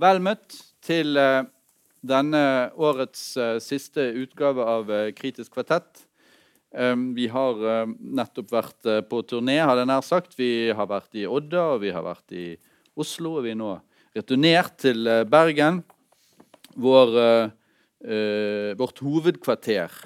[0.00, 1.42] Vel møtt til eh,
[2.00, 2.42] denne
[2.80, 6.06] årets eh, siste utgave av eh, Kritisk kvartett.
[6.70, 10.36] Vi har nettopp vært på turné, hadde jeg nær sagt.
[10.38, 12.44] Vi har vært i Odda og vi har vært i
[12.94, 13.32] Oslo.
[13.40, 13.72] Og vi er nå
[14.14, 15.80] returnert til Bergen,
[16.78, 17.18] vår,
[18.78, 19.98] vårt hovedkvarter.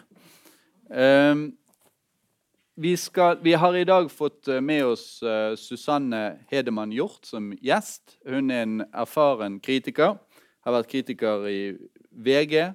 [2.77, 5.21] Vi, skal, vi, har i dag fått med oss
[5.57, 8.17] Susanne Hedemann Hjort som gjest.
[8.27, 10.17] Hun er en erfaren kritiker.
[10.67, 11.61] Har vært kritiker i
[12.11, 12.73] VG,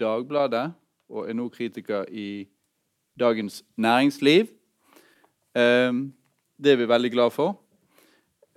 [0.00, 0.72] Dagbladet
[1.08, 2.48] og er nå kritiker i
[3.18, 4.50] Dagens Næringsliv.
[5.54, 5.92] Eh,
[6.58, 7.58] det er vi veldig glad for.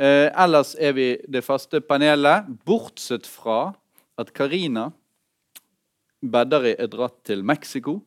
[0.01, 3.73] Eh, ellers er vi det faste panelet, bortsett fra
[4.17, 4.89] at Karina
[6.21, 8.01] Beddari er dratt til Mexico.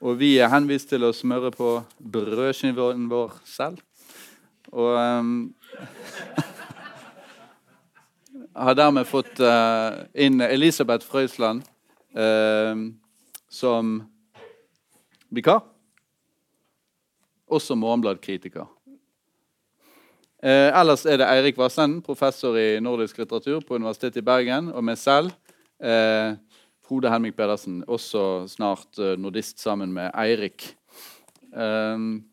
[0.00, 3.82] Og vi er henvist til å smøre på brødskiven vår selv.
[4.72, 5.34] Og um,
[8.64, 11.62] har dermed fått uh, inn Elisabeth Frøysland.
[12.16, 12.90] Uh,
[13.50, 14.02] som
[15.28, 15.60] vikar.
[17.50, 18.68] Også Morgenblad-kritiker.
[20.40, 24.84] Eh, ellers er det Eirik Vassenden, professor i nordisk litteratur på Universitetet i Bergen, og
[24.86, 25.34] meg selv,
[25.82, 26.38] eh,
[26.90, 30.76] Frode Helmik Pedersen, også snart eh, nordist sammen med Eirik.
[31.52, 32.24] um,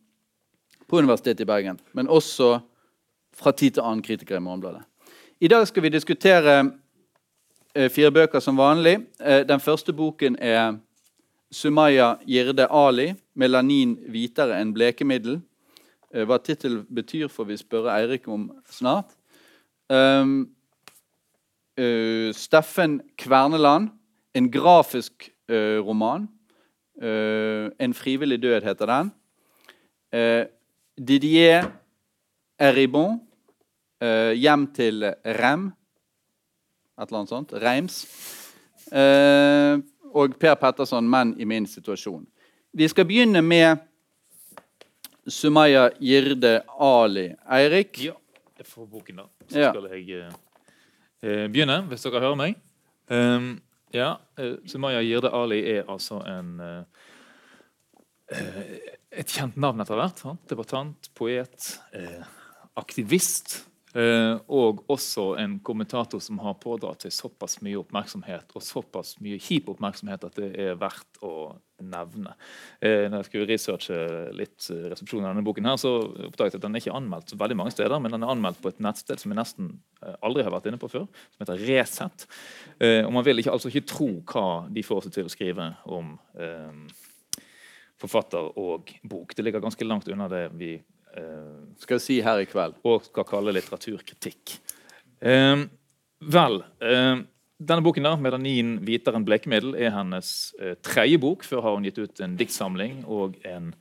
[0.88, 2.60] på Universitetet i Bergen, men også
[3.36, 4.82] fra tid til annen kritiker i Morgenbladet.
[5.40, 6.72] I dag skal vi diskutere
[7.76, 8.96] eh, fire bøker som vanlig.
[9.22, 10.80] Eh, den første boken er
[11.52, 15.42] Sumaya Girde Ali, 'Melanin hvitere enn blekemiddel'.
[16.26, 19.14] Hva tittelen betyr, får vi spørre Eirik om snart.
[19.90, 20.50] Um,
[21.80, 23.90] uh, Steffen Kverneland,
[24.38, 26.28] en grafisk uh, roman.
[26.98, 29.12] Uh, 'En frivillig død' heter den.
[30.98, 31.72] Didier
[32.60, 33.20] Eribon,
[34.02, 35.68] 'Hjem til Rem'.
[36.98, 37.54] Et eller annet sånt.
[37.54, 38.08] Reims.
[40.14, 42.26] Og Per Petterson 'Menn i min situasjon'.
[42.74, 43.78] Vi skal begynne med
[45.28, 47.34] Sumaya Girde Ali.
[47.52, 48.00] Eirik?
[48.06, 48.14] Ja,
[48.58, 49.24] jeg får boken, da.
[49.50, 49.72] Så ja.
[49.74, 50.36] skal jeg eh,
[51.24, 52.56] eh, begynne, hvis dere hører meg.
[53.12, 53.58] Um,
[53.96, 56.84] ja, uh, Sumaya Girde Ali er altså en uh,
[59.18, 60.20] Et kjent navn etter hvert.
[60.50, 62.26] Debattant, poet, uh,
[62.76, 63.62] aktivist.
[63.98, 69.40] Eh, og også en kommentator som har pådratt seg såpass mye oppmerksomhet og såpass mye
[69.42, 71.32] kjip oppmerksomhet at det er verdt å
[71.84, 72.34] nevne.
[72.82, 74.00] Eh, når jeg skulle researche
[74.38, 75.94] litt eh, resepsjonen av denne boken, her, så
[76.30, 78.74] oppdaget jeg at den er ikke anmeldt veldig mange steder, men den er anmeldt på
[78.74, 79.72] et nettsted som jeg nesten
[80.26, 82.28] aldri har vært inne på før, som heter Resett.
[83.08, 86.12] Og man vil ikke, altså ikke tro hva de får seg til å skrive om
[87.98, 89.34] forfatter og bok.
[89.34, 90.76] Det ligger ganske langt unna det vi
[91.18, 92.78] Eh, skal si her i kveld.
[92.88, 94.58] Og skal kalle litteraturkritikk.
[95.22, 95.64] Eh,
[96.38, 97.24] vel eh,
[97.58, 101.42] Denne boken da, 'Melanin hvitere enn blekemiddel' er hennes eh, tredje bok.
[101.42, 103.72] Før har hun gitt ut en diktsamling og en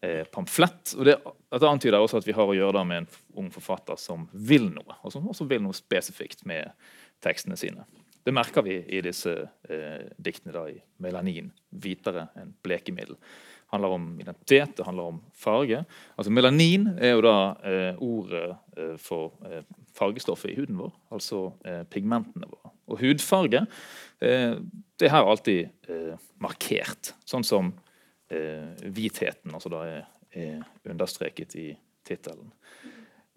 [0.00, 0.94] eh, pamflett.
[0.96, 1.18] og det,
[1.52, 3.10] Dette antyder også at vi har å gjøre med en
[3.42, 4.96] ung forfatter som vil noe.
[5.04, 6.72] Og som også vil noe spesifikt med
[7.20, 7.84] tekstene sine.
[8.24, 9.34] Det merker vi i disse
[9.68, 13.20] eh, diktene da, i 'Melanin hvitere enn blekemiddel'
[13.68, 15.82] Det handler om identitet, det handler om farge.
[16.16, 17.34] Altså Melanin er jo da
[17.68, 18.46] eh, ordet
[18.80, 19.60] eh, for eh,
[19.92, 21.50] fargestoffet i huden vår, altså
[21.92, 22.72] pigmentene våre.
[22.88, 23.64] Og hudfarge
[24.20, 24.56] eh,
[24.98, 27.74] det her alltid eh, markert, sånn som
[28.28, 30.02] hvitheten altså da er,
[30.36, 31.70] er, understreket i
[32.04, 32.50] tittelen.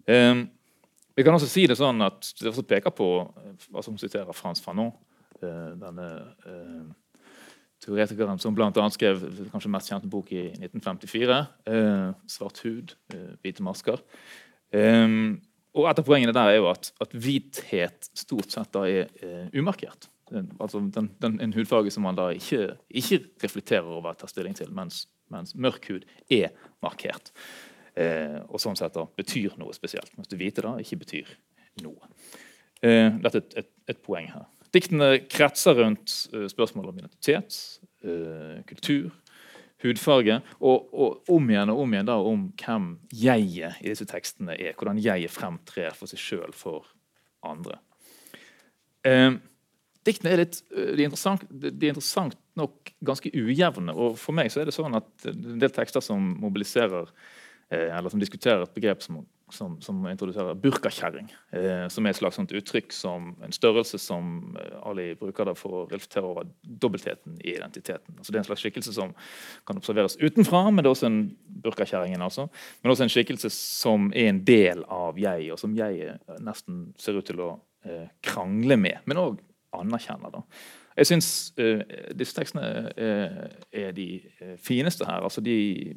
[0.04, 3.06] vi kan også si det sånn at det også peker på
[3.72, 4.92] hva som siterer Frans Fanon,
[5.40, 6.10] denne
[7.82, 8.84] teoretikeren som bl.a.
[8.94, 14.02] skrev kanskje mest kjente bok i 1954, eh, 'Svart hud, eh, hvite masker'.
[15.72, 19.46] Og Et av poengene der er jo at, at hvithet stort sett da er eh,
[19.56, 20.10] umarkert.
[20.32, 24.28] Den, altså den, den, en hudfarge som man da ikke, ikke reflekterer over å ta
[24.28, 26.52] stilling til, mens, mens mørk hud er
[26.84, 27.32] markert.
[27.96, 30.12] Eh, og sånn sett da betyr noe spesielt.
[30.16, 31.32] Mens det hvite da ikke betyr
[31.84, 32.12] noe.
[32.84, 34.48] Eh, dette er et, et, et poeng her.
[34.72, 37.56] Diktene kretser rundt uh, spørsmål om identitet,
[38.08, 39.10] uh, kultur,
[39.82, 44.56] hudfarge, og, og, om igjen og om igjen da om hvem jeget i disse tekstene
[44.56, 44.76] er.
[44.78, 46.86] Hvordan jeget fremtrer for seg sjøl for
[47.46, 47.80] andre.
[49.08, 49.34] Eh,
[50.06, 53.94] diktene er litt de er, interessant, de er interessant nok ganske ujevne.
[53.94, 57.10] og For meg så er det sånn at en del tekster som mobiliserer
[57.72, 59.22] eller som diskuterer et begrep som
[59.52, 61.28] som, som introduserer burkakjerring.
[61.52, 65.76] Eh, som er et slags uttrykk som en størrelse som eh, Ali bruker da for
[65.76, 68.16] å reflektere over dobbeltheten i identiteten.
[68.16, 69.12] Altså det er en slags skikkelse som
[69.68, 71.20] kan observeres utenfra, men det er også en
[71.66, 72.48] burkakjerringen altså.
[72.82, 77.20] Men også en skikkelse som er en del av jeg, og som jeg nesten ser
[77.20, 77.50] ut til å
[77.86, 79.42] eh, krangle med, men òg
[79.76, 80.32] anerkjenner.
[80.32, 80.42] da.
[80.96, 81.28] Jeg syns
[81.60, 81.84] eh,
[82.16, 84.08] disse tekstene er, er de
[84.60, 85.24] fineste her.
[85.24, 85.94] altså De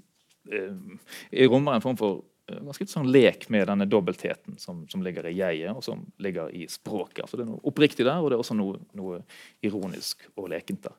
[1.49, 5.71] rommer en form for ganske sånn lek med denne dobbeltheten som, som, ligger i jeget,
[5.73, 7.23] og som ligger i språket.
[7.25, 9.21] altså Det er noe oppriktig der, og det er også noe, noe
[9.65, 10.97] ironisk og lekent der.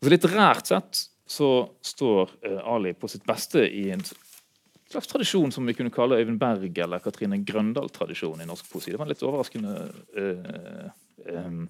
[0.00, 1.50] Så Litterært sett så
[1.84, 2.32] står
[2.66, 4.02] Ali på sitt beste i en
[4.90, 8.90] slags tradisjon som vi kunne kalle Øyvind Berg eller Katrine Grøndal-tradisjon i norsk poesi.
[8.90, 9.74] Det var en litt overraskende
[10.18, 10.88] uh,
[11.30, 11.68] um,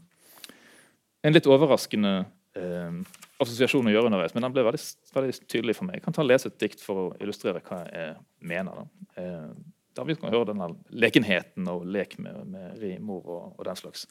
[1.20, 2.14] En litt overraskende
[2.58, 3.02] um,
[3.42, 4.80] assosiasjon å gjøre underveis, men den ble veldig,
[5.14, 5.98] veldig, tydelig for meg.
[5.98, 8.16] Jeg kan ta og lese et dikt for å illustrere hva jeg
[8.52, 8.80] mener.
[8.80, 9.20] Da.
[9.20, 13.78] Uh, da vi kan høre denne lekenheten og lek med, med rimord og, og, den
[13.78, 14.06] slags.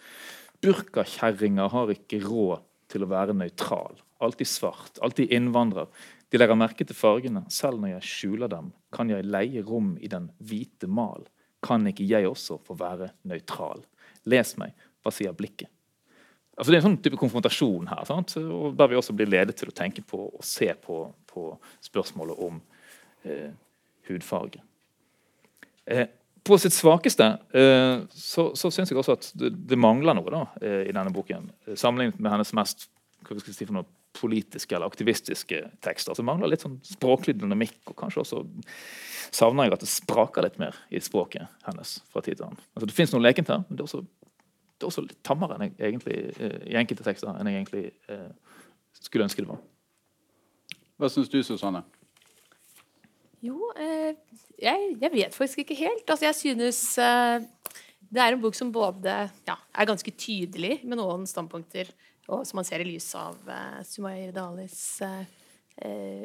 [0.63, 3.99] Burkakjerringer har ikke råd til å være nøytral.
[4.19, 5.87] Alltid svart, alltid innvandrer.
[6.29, 7.45] De legger merke til fargene.
[7.53, 11.23] Selv når jeg skjuler dem, kan jeg leie rom i den hvite mal.
[11.65, 13.85] Kan ikke jeg også få være nøytral?
[14.29, 15.71] Les meg, hva sier blikket?
[16.59, 18.35] Altså Det er en sånn type konfrontasjon her, sant?
[18.37, 21.45] Og der vi også blir ledet til å tenke på og se på, på
[21.87, 22.59] spørsmålet om
[23.23, 23.53] eh,
[24.09, 24.59] hudfarge.
[25.87, 26.09] Eh,
[26.43, 30.43] på sitt svakeste eh, så, så syns jeg også at det, det mangler noe da,
[30.59, 31.47] eh, i denne boken.
[31.79, 32.89] Sammenlignet med hennes mest
[33.23, 33.87] hva skal si for noe,
[34.19, 36.15] politiske eller aktivistiske tekster.
[36.17, 38.39] Så mangler litt sånn språklig dynamikk, og kanskje også
[39.29, 41.99] savner jeg at det spraker litt mer i språket hennes.
[42.09, 42.61] fra tid til annen.
[42.73, 44.01] Altså, det fins noe lekent her, men det er også,
[44.79, 47.85] det er også litt tammere enn jeg egentlig, eh, i enkelte tekster enn jeg egentlig
[48.11, 48.59] eh,
[48.99, 49.61] skulle ønske det var.
[50.99, 51.83] Hva syns du, Susanne?
[53.43, 54.15] Jo, eh,
[54.59, 56.03] jeg, jeg, vet faktisk ikke helt.
[56.07, 57.47] Altså, jeg synes eh,
[58.09, 59.15] det er en bok som både
[59.47, 61.91] ja, er ganske tydelig med noen standpunkter
[62.29, 65.23] og som man ser i lys av eh, Sumair Dalis uh,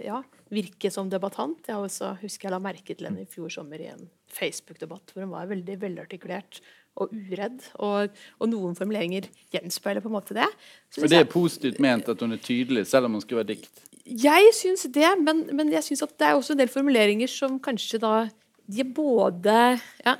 [0.02, 0.18] ja,
[0.52, 1.68] virke som debattant.
[1.70, 5.24] Jeg også, husker jeg la merke til henne i fjor sommer i en Facebook-debatt hvor
[5.24, 6.58] hun var veldig velartikulert
[7.00, 7.62] og uredd.
[7.82, 10.48] Og, og, noen formuleringer gjenspeiler på en måte det.
[10.94, 13.84] Så det er positivt ment at hun er tydelig, selv om hun skriver dikt?
[14.04, 17.56] Jeg syns det, men, men jeg syns at det er også en del formuleringer som
[17.62, 18.14] kanskje da
[18.64, 19.54] De er både
[20.04, 20.14] ja,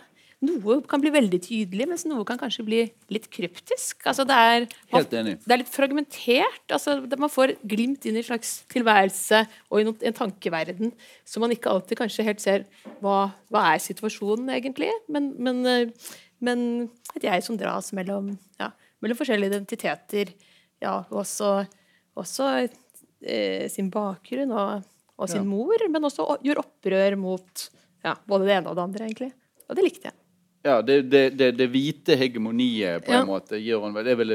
[0.44, 2.80] noe kan bli veldig tydelig, mens noe kan kanskje bli
[3.12, 4.02] litt kryptisk.
[4.08, 6.64] Altså det, er, man, det er litt fragmentert.
[6.68, 10.92] Altså man får glimt inn i en slags tilværelse og i en tankeverden
[11.28, 12.66] som man ikke alltid kanskje helt ser
[13.04, 14.90] hva, hva er situasjonen egentlig.
[15.12, 16.12] Men, men, eh,
[16.42, 18.70] men et jeg som dras mellom, ja,
[19.02, 20.32] mellom forskjellige identiteter,
[20.82, 21.64] ja, også,
[22.18, 24.84] også eh, sin bakgrunn og,
[25.16, 25.48] og sin ja.
[25.48, 27.68] mor, men også gjør opprør mot
[28.04, 29.32] ja, både det ene og det andre, egentlig.
[29.68, 30.18] Og det likte jeg.
[30.64, 34.32] Ja, det, det, det, det, hvite hegemoniet, på en måte, gjør hun Det er vel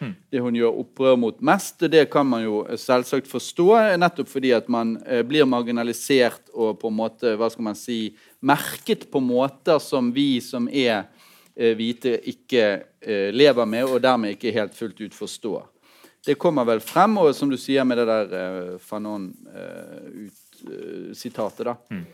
[0.00, 0.14] hmm.
[0.34, 1.84] det hun gjør opprør mot mest.
[1.90, 3.68] Det kan man jo selvsagt forstå,
[4.02, 8.00] nettopp fordi at man eh, blir marginalisert og på en måte, hva skal man si,
[8.42, 11.06] merket på måter som vi som er
[11.56, 15.62] eh, hvite, ikke eh, lever med, og dermed ikke helt fullt ut forstår.
[16.26, 21.74] Det kommer vel frem, og som du sier med det der eh, Fanon-sitatet, da.
[21.90, 22.06] Mm.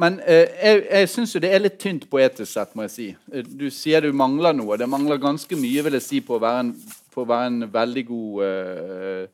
[0.00, 3.16] Men eh, jeg, jeg syns jo det er litt tynt poetisk sett, må jeg si.
[3.44, 4.76] Du sier du mangler noe.
[4.80, 6.72] Det mangler ganske mye, vil jeg si, på å være en,
[7.20, 9.24] å være en veldig god eh,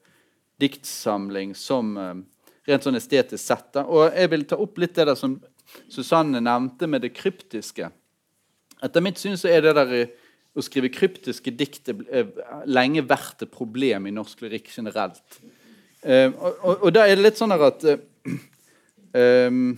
[0.58, 2.14] diktsamling som eh,
[2.66, 3.68] rent sånn estetisk sett.
[3.76, 3.82] Da.
[3.86, 5.32] Og jeg vil ta opp litt det der som
[5.92, 7.86] Susanne nevnte med det kryptiske.
[8.84, 9.92] Etter mitt syn så er det der
[10.56, 11.92] å skrive kryptiske dikt
[12.68, 15.40] lenge vært et problem i norsk lyrikk generelt.
[16.06, 17.82] Og, og, og, da er det litt sånn at
[19.16, 19.72] um,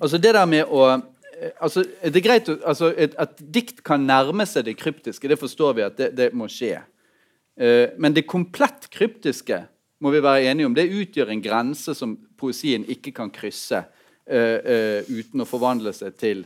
[0.00, 4.46] Altså det der med å eh, altså, det er greit altså, At dikt kan nærme
[4.48, 6.78] seg det kryptiske, det forstår vi at det, det må skje.
[7.56, 9.62] Uh, men det komplett kryptiske
[10.04, 13.86] må vi være enige om, det utgjør en grense som poesien ikke kan krysse uh,
[13.86, 13.95] uh,
[14.26, 16.40] uten å forvandle seg til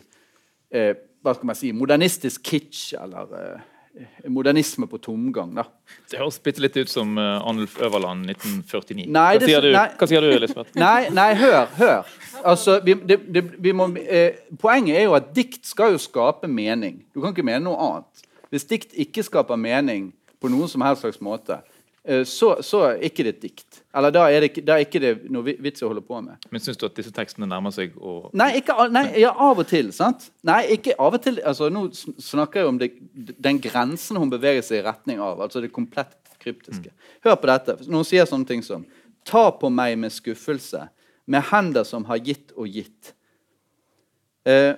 [0.71, 3.63] hva skal man si, modernistisk kitsch eller
[4.29, 5.55] modernisme på tomgang.
[5.55, 5.65] da.
[6.11, 9.07] Det høres bitte litt ut som uh, Arnulf Øverland 1949.
[9.11, 10.77] Nei, hva, sier du, nei, hva, sier du, Elisabeth?
[10.85, 11.67] Nei, nei hør.
[11.77, 12.15] hør.
[12.45, 16.49] Altså, vi, det, det, vi må, eh, poenget er jo at dikt skal jo skape
[16.49, 17.03] mening.
[17.13, 18.25] Du kan ikke mene noe annet.
[18.51, 20.11] Hvis dikt ikke skaper mening
[20.41, 21.70] på noen som helst slags måte, Eh,
[22.25, 23.81] så, så er ikke det et dikt.
[23.97, 26.39] Eller da er, det, da er ikke det noe vits å holde på med.
[26.49, 29.69] Men syns du at disse tekstene nærmer seg å Nei, ikke, nei ja, av og
[29.69, 29.91] til.
[29.93, 30.31] sant?
[30.47, 31.41] Nei, ikke av og til.
[31.45, 32.91] altså Nå snakker jeg om det,
[33.37, 35.43] den grensen hun beveger seg i retning av.
[35.45, 36.89] Altså det komplett kryptiske.
[36.89, 37.13] Mm.
[37.29, 37.77] Hør på dette.
[37.85, 38.87] Når hun sier sånne ting som
[39.29, 40.87] Ta på meg med skuffelse,
[41.29, 43.11] med hender som har gitt og gitt.
[44.49, 44.73] Eh,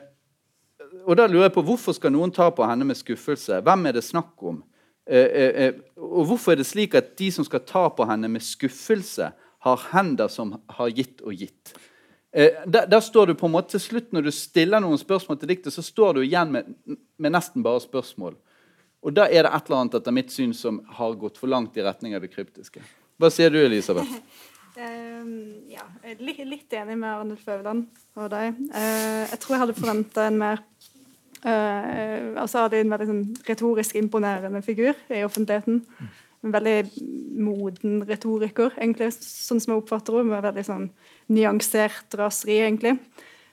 [1.06, 3.60] og da lurer jeg på Hvorfor skal noen ta på henne med skuffelse?
[3.62, 4.58] Hvem er det snakk om?
[5.10, 8.30] Eh, eh, eh, og hvorfor er det slik at de som skal ta på henne
[8.30, 9.32] med skuffelse,
[9.62, 11.74] har hender som har gitt og gitt?
[12.32, 15.50] Der, der står du på en måte til slutt Når du stiller noen spørsmål til
[15.50, 16.70] diktet, så står du igjen med,
[17.20, 18.38] med nesten bare spørsmål.
[19.04, 21.76] Og da er det et eller annet etter mitt syn som har gått for langt
[21.76, 22.80] i retning av det kryptiske.
[23.20, 24.16] Hva sier du, Elisabeth?
[24.78, 25.34] Um,
[25.76, 27.84] ja, jeg litt enig med Arnulf Øverland
[28.16, 28.58] og deg.
[28.72, 30.64] Uh, jeg tror jeg hadde forventa en mer
[31.46, 35.82] uh, Altså hadde en veldig sånn, retorisk imponerende figur i offentligheten.
[36.42, 36.76] En veldig
[37.38, 40.32] moden retoriker, egentlig, sånn som jeg oppfatter henne.
[40.32, 40.88] Med veldig sånn
[41.32, 42.96] nyansert raseri, egentlig.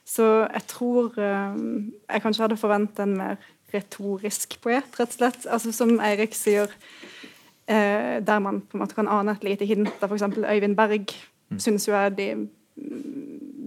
[0.08, 5.46] Så jeg tror uh, jeg kanskje hadde forventa en mer retorisk poet, rett og slett.
[5.46, 10.02] Altså Som Eirik sier uh, der man på en måte kan ane et lite hint
[10.02, 10.26] av f.eks.
[10.40, 11.14] Øyvind Berg,
[11.50, 11.60] mm.
[11.62, 12.32] syns jo er de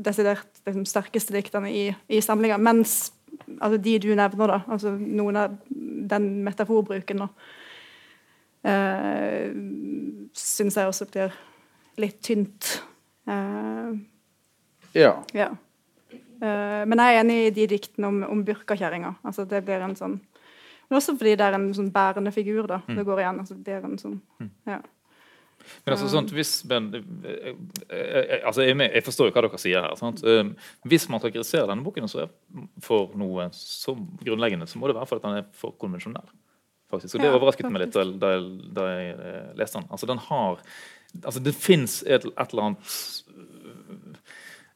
[0.03, 2.57] desidert de sterkeste diktene i, i samlinga.
[2.61, 3.13] Mens
[3.59, 5.57] altså, de du nevner, da, altså noen av
[6.13, 7.27] den metaforbruken, da,
[8.69, 9.53] eh,
[10.37, 11.35] syns jeg også blir
[12.01, 12.73] litt tynt.
[13.29, 13.93] Eh,
[14.97, 15.15] ja.
[15.37, 15.49] ja.
[16.13, 19.15] Eh, men jeg er enig i de diktene om, om burkakjerringa.
[19.23, 20.19] Altså, det blir en sånn
[20.89, 22.67] men også fordi det er en sånn bærende figur.
[22.69, 22.97] da, mm.
[22.99, 23.37] det går igjen.
[23.41, 24.49] Altså, det er en sånn, mm.
[24.69, 24.75] ja.
[25.85, 27.51] Men altså sånn, hvis, men, eh,
[27.87, 29.97] eh, altså jeg, jeg, forstår jo hva dere sier her.
[29.99, 30.23] Sant?
[30.89, 32.09] Hvis man skal kritisere denne boken
[32.83, 36.33] for noe så grunnleggende, så må det være fordi den er for konvensjonell.
[36.93, 37.17] faktisk.
[37.17, 39.15] Og Det overrasket meg litt da jeg, da jeg
[39.59, 39.89] leste den.
[39.89, 40.63] Altså, den har,
[41.23, 42.97] altså Det fins et, et, eller annet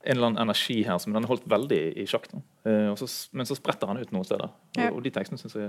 [0.07, 2.29] en eller annen energi her som den har holdt veldig i sjakk.
[2.63, 4.53] Men så spretter han ut noen steder.
[4.77, 5.67] Og, og, de tekstene syns jeg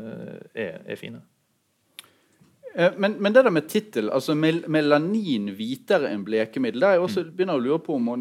[0.55, 1.25] er, er fine.
[2.79, 7.03] Eh, men, men, det der med tittel, altså mel melanin hvitere enn blekemiddel der jeg
[7.03, 7.31] også mm.
[7.35, 8.21] begynner å lure på om hun,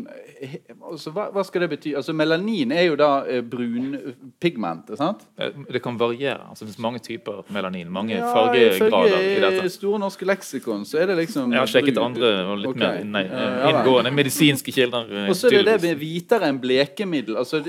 [0.90, 1.92] altså, hva, hva, skal det bety?
[2.00, 4.90] Altså Melanin er jo da eh, brunpigment.
[4.98, 5.28] sant?
[5.38, 6.42] Det kan variere.
[6.50, 7.92] altså Det finnes mange typer melanin.
[7.94, 9.68] Mange ja, fargegrader i dette.
[9.68, 12.08] I Store norske leksikon så er det liksom Jeg har sjekket brun.
[12.08, 13.04] andre og litt okay.
[13.04, 13.24] mer nei,
[13.70, 15.14] inngående medisinske kilder.
[15.28, 17.38] Og så er det det med hvitere enn blekemiddel.
[17.38, 17.62] altså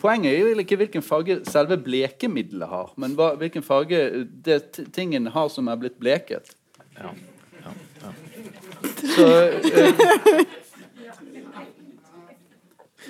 [0.00, 4.00] Poenget er jo ikke hvilken farge selve blekemiddelet har, men hva, hvilken farge
[4.48, 4.62] det
[4.96, 6.05] tingen har som er blitt bleket.
[6.96, 7.12] Ja.
[7.66, 7.72] Ja,
[8.02, 8.12] ja.
[9.16, 9.60] Så eh,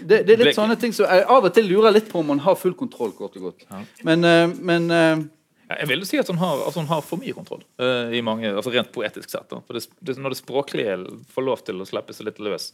[0.01, 2.31] det, det, er litt sånne ting som jeg av og til lurer litt på om
[2.35, 3.15] man har full kontroll.
[3.17, 3.67] kort og godt.
[4.07, 5.25] Men, eh, men eh,
[5.67, 8.47] jeg vil si at hun har, altså hun har for mye kontroll, uh, i mange,
[8.53, 9.51] altså rent poetisk sett.
[9.51, 10.95] For det, det, når det språklige
[11.33, 12.69] får lov til å slippe seg litt løs,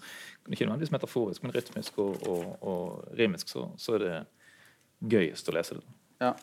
[0.45, 4.19] ikke nødvendigvis metaforisk, men rytmisk og, og, og rimisk, så, så, er det
[5.15, 5.87] gøyest å lese det.
[6.21, 6.35] Ja,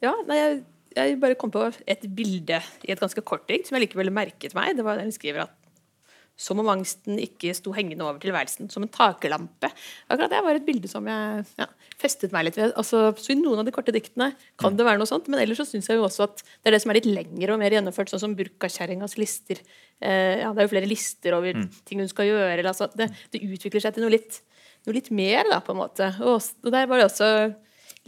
[0.00, 0.56] ja nei, jeg
[0.96, 4.56] jeg bare kom på et bilde i et ganske kort dikt som jeg likevel merket
[4.58, 4.74] meg.
[4.76, 5.56] Det var der hun skriver at
[6.40, 9.68] som om angsten ikke sto hengende over tilværelsen som en taklampe.
[10.08, 11.66] Akkurat Det var et bilde som jeg ja,
[12.00, 12.72] festet meg litt ved.
[12.80, 14.30] Altså, så I noen av de korte diktene
[14.60, 16.76] kan det være noe sånt, men ellers så syns jeg jo også at det er
[16.76, 19.60] det som er litt lengre og mer gjennomført, sånn som Burkakjerringas lister.
[20.00, 21.68] Eh, ja, det er jo flere lister over mm.
[21.84, 22.54] ting hun skal gjøre.
[22.54, 24.40] Eller, altså, det, det, utvikler seg til noe litt,
[24.88, 26.08] noe litt mer, da, på en måte.
[26.24, 27.30] Og, og der var det også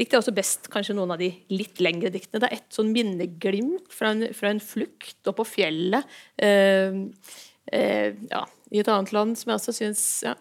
[0.00, 2.40] likte jeg også best kanskje noen av de litt lengre diktene.
[2.42, 6.96] Det er et sånn minneglimt fra en, fra en flukt oppå fjellet eh,
[7.72, 10.34] eh, ja, i et annet land som jeg også syns ja,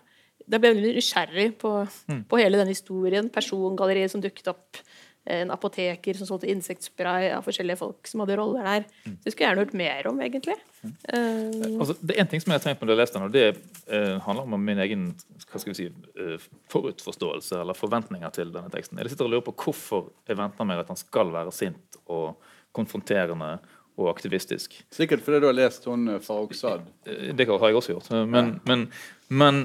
[0.47, 1.73] Da ble jeg nysgjerrig på,
[2.11, 2.23] mm.
[2.31, 3.29] på hele den historien.
[3.31, 4.81] Persongalleriet som dukket opp
[5.29, 8.85] en apoteker som solgte insektspray av forskjellige folk som hadde roller der.
[9.05, 9.17] Mm.
[9.21, 10.55] Det skulle jeg gjerne hørt mer om, egentlig.
[10.81, 10.93] Mm.
[11.13, 13.27] Uh, altså, det er en ting som jeg har tenkt på når jeg leste den,
[13.27, 13.45] og det
[13.93, 15.03] uh, handler om min egen
[15.45, 15.85] hva skal vi si,
[16.17, 18.97] uh, forutforståelse eller forventninger til denne teksten.
[18.97, 22.41] Jeg sitter og lurer på hvorfor jeg venter meg at han skal være sint og
[22.73, 23.59] konfronterende
[23.99, 24.73] og aktivistisk.
[24.89, 26.87] Sikkert fordi du har lest hun Faroksad.
[27.05, 28.09] Det har jeg også gjort.
[28.25, 28.61] Men, ja.
[28.71, 28.87] men,
[29.31, 29.63] men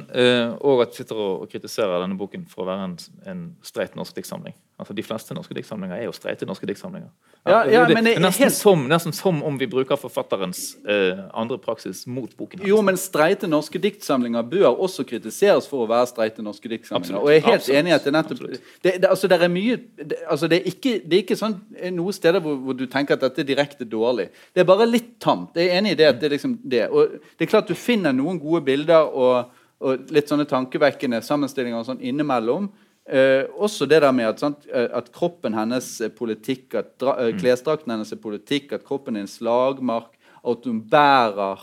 [0.63, 2.95] og at de sitter og kritiserer denne boken for å være en,
[3.27, 4.55] en streit norsk diktsamling.
[4.79, 7.09] Altså, De fleste norske diktsamlinger er jo streite norske diktsamlinger.
[7.47, 8.55] Ja, ja, det, det, er nesten, helt...
[8.55, 12.61] som, nesten, som, om vi bruker forfatterens eh, andre praksis mot boken.
[12.69, 17.17] Jo, men streite norske diktsamlinger bør også kritiseres for å være streite norske diktsamlinger.
[17.17, 17.25] Absolutt.
[17.25, 17.79] Og jeg er helt Absolutt.
[17.81, 19.79] enig i at det nettopp det, det, altså, det er mye
[20.27, 23.17] altså, det, er ikke, det er ikke sånn eh, noen steder hvor, hvor, du tenker
[23.17, 24.29] at dette er direkte dårlig.
[24.53, 25.57] Det er bare litt tamt.
[25.57, 26.11] Jeg er enig i det.
[26.13, 26.85] at det er liksom det.
[26.91, 31.81] Og det er klart du finner noen gode bilder og, og litt sånne tankevekkende sammenstillinger
[31.81, 32.71] og sånn innimellom.
[33.07, 37.15] Eh, også det der med at, sant, eh, at kroppen hennes er politikk, at dra,
[37.23, 37.39] eh, mm.
[37.39, 40.17] klesdrakten hennes er politikk, at kroppen er en slagmark,
[40.47, 41.63] at hun bærer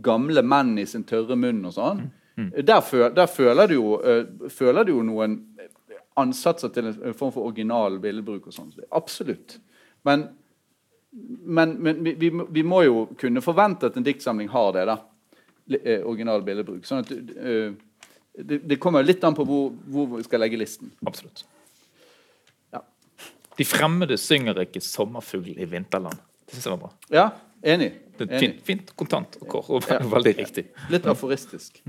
[0.00, 2.04] gamle menn i sin tørre munn og sånn.
[2.06, 2.16] Mm.
[2.40, 2.50] Mm.
[2.64, 5.34] Der, føl, der føler, du jo, uh, føler du jo noen
[6.20, 8.70] ansatser til en form for original billedbruk og sånn.
[8.96, 9.58] Absolutt.
[10.08, 10.28] Men,
[11.12, 14.86] men, men vi, vi, vi, må jo kunne forvente at en diktsamling har det.
[14.88, 14.96] da,
[15.78, 16.84] Original billedbruk.
[16.88, 17.70] sånn at uh,
[18.40, 20.90] det, det, kommer litt an på hvor, hvor, vi skal legge listen.
[21.06, 21.44] Absolutt.
[22.74, 22.82] Ja.
[23.58, 26.22] De fremmede synger ikke 'sommerfugl i vinterland'.
[26.46, 26.92] Det syns jeg var bra.
[27.14, 27.26] Ja,
[27.62, 27.92] Enig.
[28.16, 29.98] Det fint, fint kontant og kort, og ja.
[30.14, 30.66] veldig riktig.
[30.92, 31.80] Litt aforistisk.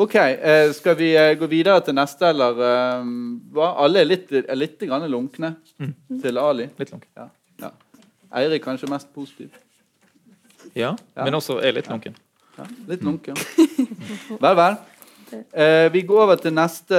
[0.00, 0.14] OK.
[0.16, 3.10] Eh, skal vi eh, gå videre til neste, eller eh,
[3.56, 3.70] hva?
[3.84, 5.54] Alle er litt, er litt grann lunkne
[6.22, 6.68] til Ali.
[6.80, 7.04] Litt lang.
[7.16, 7.28] Ja.
[7.64, 7.72] ja.
[8.40, 9.52] Eirik kanskje mest positiv.
[10.72, 11.24] Ja, Ja.
[11.24, 12.16] men også er litt lunken.
[12.56, 13.36] Ja, litt lunken.
[14.42, 14.74] Vel, vel.
[15.52, 16.98] Eh, vi går over til neste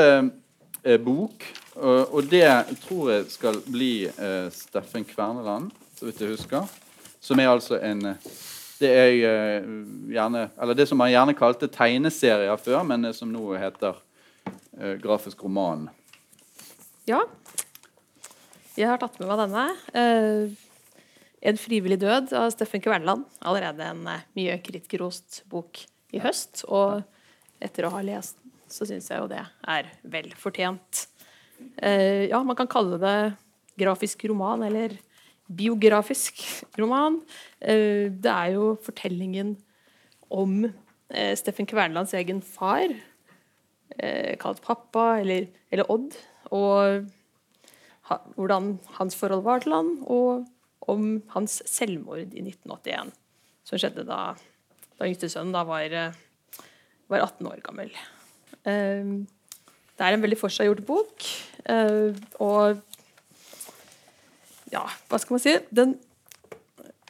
[0.81, 1.45] eh, bok,
[1.75, 2.47] og, og det
[2.81, 6.65] tror jeg skal bli eh, Steffen Kverneland, så vidt jeg husker.
[7.23, 8.31] Som er altså en eh,
[8.81, 9.67] Det er eh,
[10.11, 14.01] gjerne Eller det som man gjerne kalte tegneserier før, men det som nå heter
[14.79, 15.87] eh, grafisk roman.
[17.07, 17.21] Ja.
[18.73, 19.69] Jeg har tatt med meg denne.
[19.93, 20.72] Eh,
[21.43, 23.25] 'En frivillig død' av Steffen Kverneland.
[23.43, 25.81] Allerede en eh, mye kritikerrost bok
[26.15, 26.63] i høst.
[26.71, 27.03] Og
[27.59, 31.07] etter å ha lest den, så syns jeg jo det er vel fortjent.
[31.83, 33.17] Eh, ja, man kan kalle det
[33.79, 34.95] grafisk roman eller
[35.51, 36.39] biografisk
[36.81, 37.19] roman.
[37.59, 39.57] Eh, det er jo fortellingen
[40.31, 42.87] om eh, Steffen Kvernelands egen far,
[43.97, 46.15] eh, kalt pappa, eller, eller Odd.
[46.55, 47.11] Og
[48.35, 50.47] hvordan hans forhold var til han, og
[50.91, 53.13] om hans selvmord i 1981.
[53.67, 54.33] Som skjedde da,
[54.99, 56.15] da yngste sønnen da var, eh,
[57.11, 57.93] var 18 år gammel.
[58.63, 59.13] Eh,
[59.93, 61.27] det er en veldig forseggjort bok,
[61.69, 62.81] eh, og
[64.73, 65.53] ja, hva skal man si?
[65.69, 65.93] Den,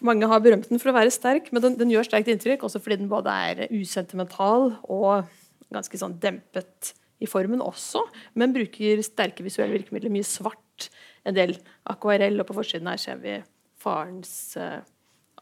[0.04, 2.82] mange har berømt den for å være sterk, men den, den gjør sterkt inntrykk, også
[2.84, 5.32] fordi den både er usentimental og
[5.74, 6.92] ganske sånn dempet
[7.24, 8.04] i formen også,
[8.36, 10.12] men bruker sterke visuelle virkemidler.
[10.12, 10.90] Mye svart,
[11.24, 11.56] en del
[11.88, 13.38] akvarell, og på forsiden her ser vi
[13.84, 14.82] farens eh,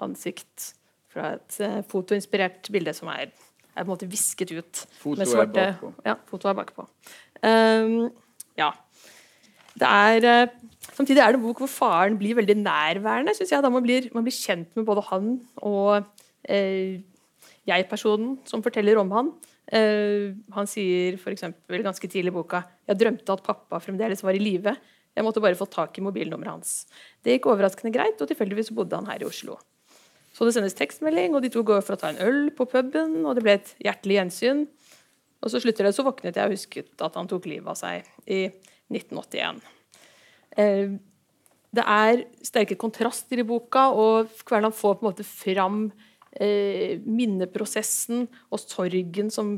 [0.01, 0.71] ansikt
[1.11, 4.85] fra et eh, fotoinspirert bilde som er, er på en måte visket ut.
[5.01, 5.93] Fotoet med er bakpå.
[6.07, 6.87] Ja, foto er bakpå.
[7.41, 8.09] Um,
[8.59, 8.71] ja.
[9.77, 10.57] Det er eh,
[10.91, 13.63] Samtidig er det en bok hvor faren blir veldig nærværende, synes jeg.
[13.63, 15.31] Da man blir, man blir kjent med både han
[15.61, 16.03] og
[16.49, 16.99] eh,
[17.69, 19.29] jeg-personen som forteller om han.
[19.71, 21.45] Eh, han sier f.eks.
[21.69, 24.73] ganske tidlig i boka Jeg drømte at pappa fremdeles var i live.
[25.15, 26.73] Jeg måtte bare få tak i mobilnummeret hans.
[27.23, 29.57] Det gikk overraskende greit, og tilfeldigvis bodde han her i Oslo.
[30.31, 33.19] Så det sendes tekstmelding, og de to går for å ta en øl på puben,
[33.25, 34.65] og det ble et hjertelig gjensyn.
[35.41, 38.07] Og så slutter det, så våknet jeg og husket at han tok livet av seg
[38.31, 38.45] i
[38.93, 39.59] 1981.
[40.61, 40.95] Eh,
[41.71, 45.83] det er sterke kontraster i boka, og Kverland får på en måte fram
[46.35, 49.57] eh, minneprosessen og sorgen som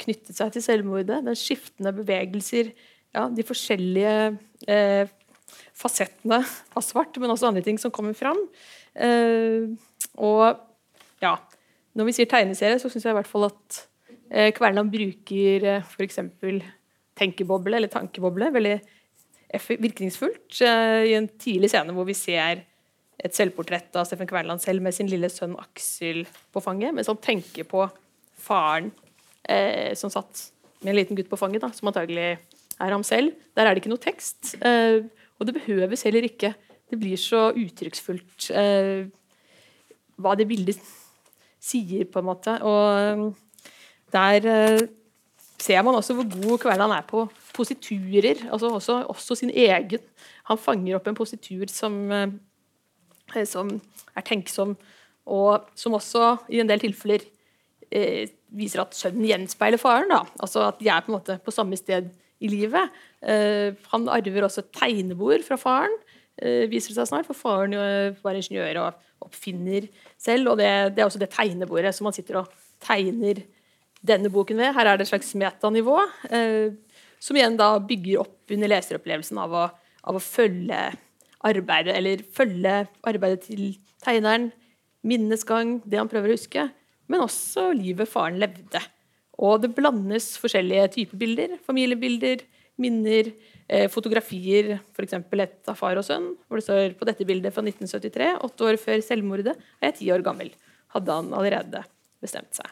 [0.00, 1.20] knyttet seg til selvmordet.
[1.26, 2.72] Den skiftende bevegelser,
[3.16, 4.14] ja, de forskjellige
[4.70, 5.10] eh,
[5.76, 6.40] fasettene
[6.76, 8.38] av svart, men også andre ting som kommer fram.
[8.94, 9.70] Eh,
[10.20, 10.44] og
[11.22, 11.34] ja,
[11.98, 13.82] når vi sier tegneserie, så syns jeg i hvert fall at
[14.30, 16.20] eh, Kverneland bruker eh, f.eks.
[17.18, 18.78] tenkeboble eller tankeboble veldig
[19.50, 22.64] virkningsfullt eh, i en tidlig scene hvor vi ser
[23.20, 26.22] et selvportrett av Steffen Kverneland selv med sin lille sønn Aksel
[26.54, 27.84] på fanget, mens han tenker på
[28.40, 28.88] faren
[29.44, 30.46] eh, som satt
[30.80, 32.38] med en liten gutt på fanget, da, som antagelig
[32.80, 33.34] er ham selv.
[33.56, 35.04] Der er det ikke noe tekst, eh,
[35.38, 36.54] og det behøves heller ikke.
[36.90, 39.06] Det blir så uttrykksfullt eh,
[40.20, 40.80] hva det bildet
[41.60, 42.56] sier, på en måte.
[42.66, 43.34] Og
[44.12, 44.86] der eh,
[45.60, 48.48] ser man også hvor god Kverneland er på positurer.
[48.50, 50.00] altså også, også sin egen.
[50.48, 53.80] Han fanger opp en positur som, eh, som
[54.16, 54.76] er tenksom,
[55.26, 57.20] og som også i en del tilfeller
[57.92, 60.10] eh, viser at sønnen gjenspeiler faren.
[60.10, 60.24] Da.
[60.40, 62.96] Altså at de er på en måte på samme sted i livet.
[63.20, 65.94] Eh, han arver også tegnebord fra faren,
[66.40, 67.84] eh, viser det seg snart, for faren jo
[68.24, 70.52] var ingeniør og oppfinner selv.
[70.52, 73.42] Og det, det er også det tegnebordet som han sitter og tegner
[74.06, 74.72] denne boken ved.
[74.76, 75.98] Her er det et slags metanivå,
[76.32, 76.72] eh,
[77.20, 79.66] som igjen da bygger opp under leseropplevelsen av å,
[80.08, 80.80] av å følge
[81.46, 83.74] arbeidet, eller følge arbeidet til
[84.04, 84.50] tegneren,
[85.04, 86.66] minnesgang, det han prøver å huske,
[87.10, 88.82] men også livet faren levde.
[89.40, 91.54] Og det blandes forskjellige typer bilder.
[91.64, 92.42] Familiebilder,
[92.80, 93.30] minner,
[93.68, 94.74] eh, fotografier.
[94.92, 95.14] F.eks.
[95.14, 98.80] et av far og sønn, hvor det står på dette bildet fra 1973, åtte år
[98.80, 100.52] før selvmordet, er jeg ti år gammel.
[100.92, 101.84] Hadde han allerede
[102.20, 102.68] bestemt seg.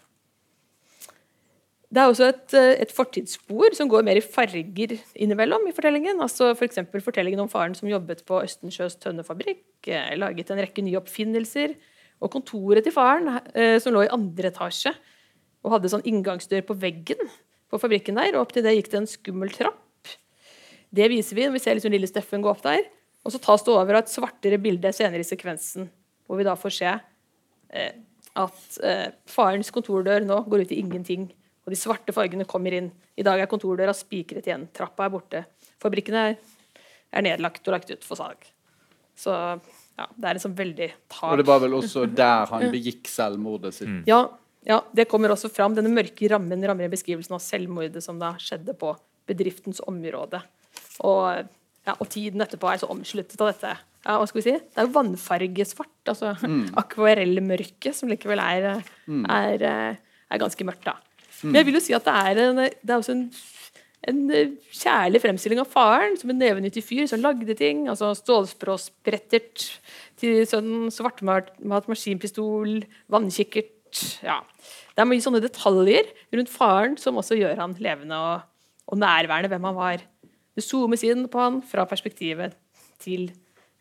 [1.88, 6.20] Det er også et, eh, et fortidsspor som går mer i farger innimellom i fortellingen.
[6.20, 6.82] Altså F.eks.
[6.92, 11.76] For fortellingen om faren som jobbet på Østensjøs tønnefabrikk, eh, laget en rekke nye oppfinnelser.
[12.20, 14.92] Og kontoret til faren, eh, som lå i andre etasje,
[15.64, 17.20] og hadde sånn inngangsdør på veggen
[17.68, 18.34] på fabrikken der.
[18.36, 20.12] Og opp til det gikk det en skummel trapp.
[20.94, 22.86] Det viser vi når vi ser liksom lille Steffen gå opp der.
[23.26, 25.88] Og så tas det over av et svartere bilde senere i sekvensen,
[26.24, 27.98] hvor vi da får se eh,
[28.38, 31.26] at eh, farens kontordør nå går ut i ingenting.
[31.66, 32.92] Og de svarte fargene kommer inn.
[33.18, 34.68] I dag er kontordøra spikret igjen.
[34.72, 35.42] Trappa er borte.
[35.82, 36.38] Fabrikkene er,
[37.12, 38.48] er nedlagt og lagt ut for salg.
[39.18, 41.32] Så ja, det er liksom veldig tak.
[41.34, 43.90] Og det var vel også der han begikk selvmordet sitt.
[43.90, 44.04] Mm.
[44.08, 44.22] Ja,
[44.68, 45.76] ja, det kommer også fram.
[45.76, 48.92] Denne mørke rammen rammer i beskrivelsen av selvmordet som da skjedde på
[49.28, 50.42] bedriftens område.
[51.08, 51.48] Og,
[51.88, 53.74] ja, og tiden etterpå er så omsluttet av dette.
[54.04, 54.56] Ja, hva skal vi si?
[54.60, 56.34] Det er jo vannfargesvart, altså
[56.82, 60.98] akvarellmørke, som likevel er, er, er ganske mørkt, da.
[61.42, 63.24] Men jeg vil jo si at det er, en, det er også en,
[64.10, 64.22] en
[64.74, 67.86] kjærlig fremstilling av faren som en nevenyttig fyr som lagde ting.
[67.88, 69.66] altså Stålspråsbrettert
[70.18, 72.80] til sønnen, svartmalt maskinpistol,
[73.12, 73.77] vannkikkert
[74.24, 74.38] ja.
[74.94, 78.46] Det er mye sånne detaljer rundt faren som også gjør han levende og,
[78.90, 80.06] og nærværende hvem han var.
[80.58, 82.56] Det zoomes inn på han fra perspektivet
[83.02, 83.28] til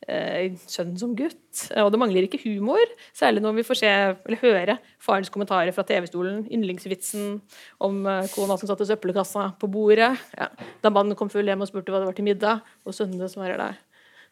[0.06, 1.64] eh, sønnen som gutt.
[1.82, 2.84] Og det mangler ikke humor,
[3.18, 6.46] særlig når vi får se eller høre farens kommentarer fra TV-stolen.
[6.54, 7.40] Yndlingsvitsen
[7.84, 10.14] om eh, kona som satte søppelkassa på bordet.
[10.38, 10.52] Ja.
[10.84, 13.60] Da mannen kom full hjem og spurte hva det var til middag, og sønnene svarer
[13.62, 13.84] der.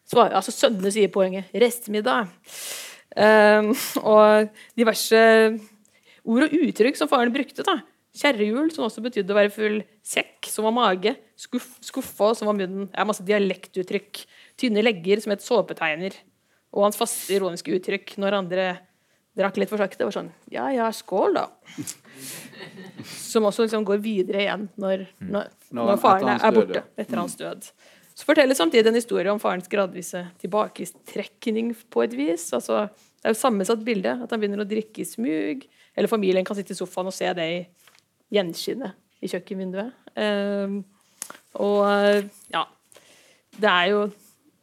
[0.06, 2.30] Svar, altså Sønnene sier poenget 'restmiddag'.
[3.14, 3.70] Um,
[4.02, 5.20] og diverse
[6.26, 7.64] ord og uttrykk som faren brukte.
[7.66, 7.78] da.
[8.16, 9.78] Kjerrehjul, som også betydde å være full.
[10.06, 11.12] Sekk, som var mage.
[11.36, 12.88] Skuff, skuffa, som var munnen.
[12.94, 14.24] Ja, masse dialektuttrykk.
[14.56, 16.16] Tynne legger, som het såpetegner.
[16.72, 18.66] Og hans faste ironiske uttrykk når andre
[19.36, 21.44] drakk litt for sakte, var sånn Ja, ja, skål, da.
[23.04, 27.36] Som også liksom går videre igjen når, når, Når når faren er borte etter hans
[27.36, 27.68] død.
[28.16, 32.48] Så forteller samtidig en historie om farens gradvise tilbaketrekning på et vis.
[32.56, 32.86] Altså,
[33.20, 34.14] det er jo sammensatt bilde.
[34.24, 35.66] At han begynner å drikke i smug.
[35.96, 37.58] Eller familien kan sitte i sofaen og se det i
[38.32, 39.92] gjenskinnet i kjøkkenvinduet.
[40.16, 40.80] Um,
[41.60, 41.84] og
[42.52, 42.62] ja
[43.56, 44.00] Det er jo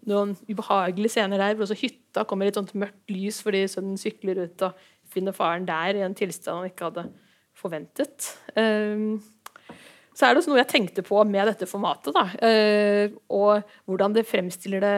[0.09, 3.99] noen ubehagelige scener der hvor også hytta kommer i et sånt mørkt lys fordi sønnen
[3.99, 4.81] sykler ut og
[5.13, 7.05] finner faren der i en tilstand han ikke hadde
[7.57, 8.31] forventet.
[8.57, 9.21] Ehm,
[10.13, 14.27] så er det også noe jeg tenkte på med dette formatet, eh, og hvordan det
[14.29, 14.97] fremstiller det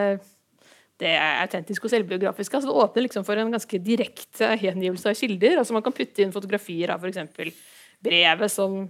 [0.96, 2.54] det er og selvbiografisk.
[2.56, 5.58] Altså, det åpner liksom for en ganske direkte gjengivelse av kilder.
[5.60, 7.52] altså Man kan putte inn fotografier av f.eks.
[8.00, 8.86] brevet som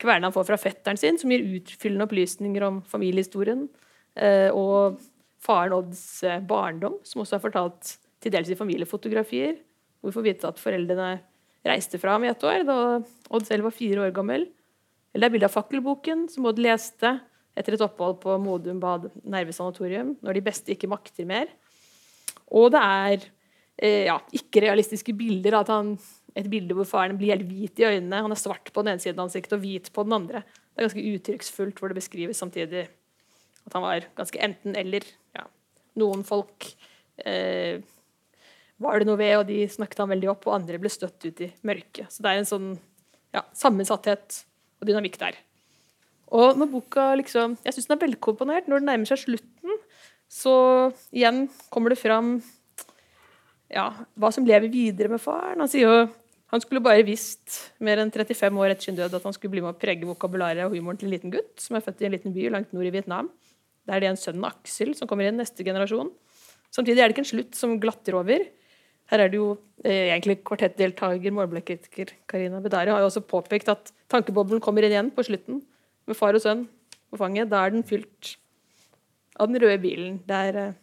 [0.00, 3.66] Kvernan får fra fetteren sin, som gir utfyllende opplysninger om familiehistorien.
[4.16, 5.02] Uh, og
[5.40, 9.58] faren Odds eh, barndom, som også er fortalt til dels i familiefotografier.
[10.00, 11.10] Hvor vi får vite at foreldrene
[11.68, 12.78] reiste fra ham i ett år, da
[13.30, 14.48] Odd selv var fire år gammel.
[15.10, 17.16] Eller det er bilde av fakkelboken, som Odd leste
[17.58, 21.50] etter et opphold på Modum Bad nervesanatorium, når de beste ikke makter mer.
[22.50, 23.26] Og det er
[23.80, 25.60] eh, ja, ikke-realistiske bilder.
[25.60, 25.96] At han,
[26.38, 28.22] et bilde hvor faren blir helt hvit i øynene.
[28.26, 30.44] Han er svart på den ene siden av ansiktet og hvit på den andre.
[30.46, 32.86] Det er ganske uttrykksfullt, hvor det beskrives samtidig
[33.66, 35.06] at han var ganske enten-eller.
[35.36, 35.46] Ja.
[36.00, 36.70] Noen folk
[37.26, 37.82] eh,
[38.80, 41.42] var det noe ved, og de snakket han veldig opp, og andre ble støtt ut
[41.44, 42.08] i mørket.
[42.14, 42.70] Så det er en sånn
[43.34, 44.44] ja, sammensatthet
[44.80, 45.38] og dynamikk der.
[46.30, 48.68] Og når boka liksom Jeg syns den er velkomponert.
[48.70, 49.76] Når den nærmer seg slutten,
[50.30, 50.54] så
[51.10, 52.38] igjen kommer det fram
[53.70, 55.62] ja, hva som lever videre med faren.
[55.62, 56.08] Han sier jo
[56.50, 59.62] han skulle bare visst mer enn 35 år etter sin død at han skulle bli
[59.62, 62.16] med å prege vokabularet og humoren til en liten gutt som er født i en
[62.16, 63.28] liten by langt nord i Vietnam.
[63.86, 66.10] Der Det er en sønn Aksel som kommer inn, neste generasjon.
[66.74, 68.42] Samtidig er det ikke en slutt som glatter over.
[69.10, 69.48] Her er det jo
[69.82, 75.10] eh, egentlig kvartettdeltaker, målblekkritiker Karina Bedari har jo også påpekt at tankeboblen kommer inn igjen
[75.14, 75.64] på slutten,
[76.06, 76.66] med far og sønn
[77.10, 77.50] på fanget.
[77.50, 78.36] Da er den fylt
[79.40, 80.78] av den røde bilen der eh,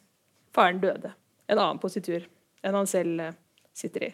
[0.56, 1.14] faren døde.
[1.48, 2.26] En annen positur
[2.66, 3.38] enn han selv eh,
[3.78, 4.14] sitter i.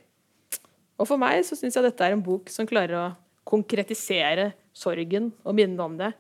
[1.02, 3.06] Og for meg så syns jeg dette er en bok som klarer å
[3.50, 6.14] konkretisere sorgen og minne om det.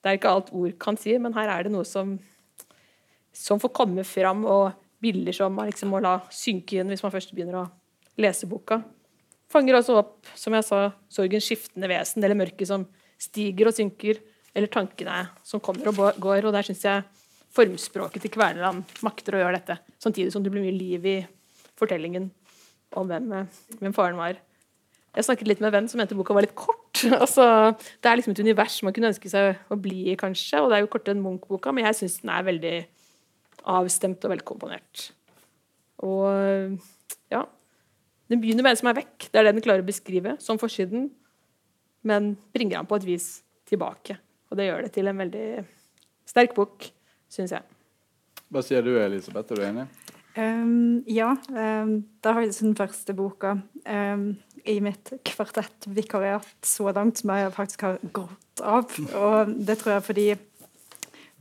[0.00, 2.14] Det er ikke alt ord kan si, men her er det noe som,
[3.34, 4.70] som får komme fram, og
[5.02, 7.66] bilder som man liksom må la synke inn hvis man først begynner å
[8.20, 8.80] lese boka.
[9.52, 10.80] Fanger også opp, som jeg sa,
[11.12, 12.86] sorgens skiftende vesen, eller mørket som
[13.20, 14.18] stiger og synker,
[14.56, 16.48] eller tankene som kommer og går.
[16.48, 17.04] Og der syns jeg
[17.56, 21.16] formspråket til Kverneland makter å gjøre dette, samtidig som det blir mye liv i
[21.78, 22.28] fortellingen
[22.96, 23.32] om hvem,
[23.80, 24.40] hvem faren var.
[25.16, 26.82] Jeg snakket litt med en venn som mente boka var litt kort.
[27.12, 27.44] Altså,
[28.00, 30.62] det er liksom et univers man kunne ønske seg å bli i, kanskje.
[30.62, 32.76] Og det er jo kortere enn Munch-boka, men jeg syns den er veldig
[33.66, 35.10] avstemt og velkomponert.
[36.04, 36.76] Og
[37.32, 37.46] ja
[38.28, 39.28] Den begynner med en som er vekk.
[39.30, 41.08] Det er det den klarer å beskrive, som forsiden.
[42.06, 43.28] Men bringer han på et vis
[43.70, 44.18] tilbake.
[44.50, 45.46] Og det gjør det til en veldig
[46.26, 46.88] sterk bok,
[47.30, 47.62] syns jeg.
[48.50, 49.54] Hva sier du, Elisabeth?
[49.54, 49.86] Er du enig?
[50.36, 51.32] Um, ja.
[51.48, 53.54] Um, det er faktisk den første boka
[53.86, 54.26] um,
[54.66, 58.90] i mitt kvartettvikariat så langt som jeg faktisk har grått av.
[59.16, 60.28] Og det tror jeg fordi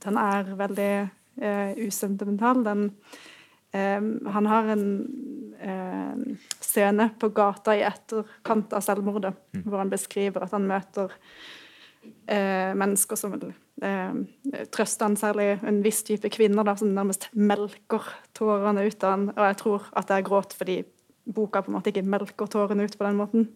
[0.05, 0.91] den er veldig
[1.35, 2.63] usentimental.
[2.63, 2.85] Den,
[3.75, 4.85] um, han har en
[5.59, 9.33] uh, scene på gata i etterkant av selvmordet,
[9.65, 11.11] hvor han beskriver at han møter
[12.27, 13.51] eh, mennesker som vil
[13.83, 19.15] eh, trøste han, særlig en viss type kvinner da, som nærmest melker tårene ut av
[19.15, 19.29] han.
[19.35, 20.79] Og jeg tror at jeg gråt fordi
[21.25, 23.47] boka på en måte ikke melker tårene ut på den måten.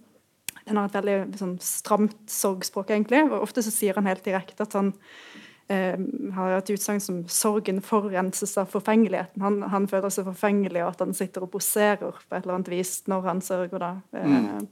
[0.65, 3.23] Den har et veldig sånn, stramt sorgspråk, egentlig.
[3.29, 5.38] og Ofte så sier han helt direkte at han eh,
[5.69, 9.41] har et utsagn som 'sorgen forurenses av forfengeligheten'.
[9.41, 11.97] Han, han, føler seg forfengelig, og at han sitter og poserer
[12.29, 13.77] på et eller annet vis når han sørger.
[13.77, 13.91] da.
[14.13, 14.67] Mm.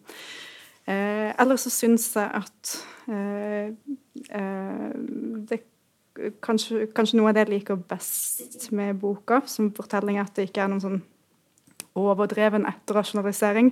[0.88, 2.74] Eh, eller så syns jeg at
[3.10, 3.70] eh,
[4.40, 4.92] eh,
[5.50, 5.60] det
[6.42, 10.64] kanskje, kanskje, noe av det jeg liker best med boka som fortelling, at det ikke
[10.64, 11.02] er noen sånn
[11.98, 13.72] overdreven etterrasjonalisering.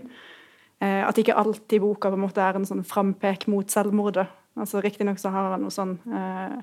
[0.84, 4.28] Eh, at ikke alltid boka på en måte er en sånn frampek mot selvmordet.
[4.60, 6.58] Altså Riktignok så har han noe sånn eh,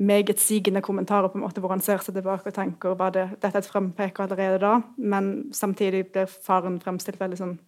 [0.00, 3.52] megetsigende kommentarer på en måte hvor han ser seg tilbake og tenker var det, dette
[3.52, 7.58] er et frempeke allerede da, men samtidig blir faren fremstilt veldig sånn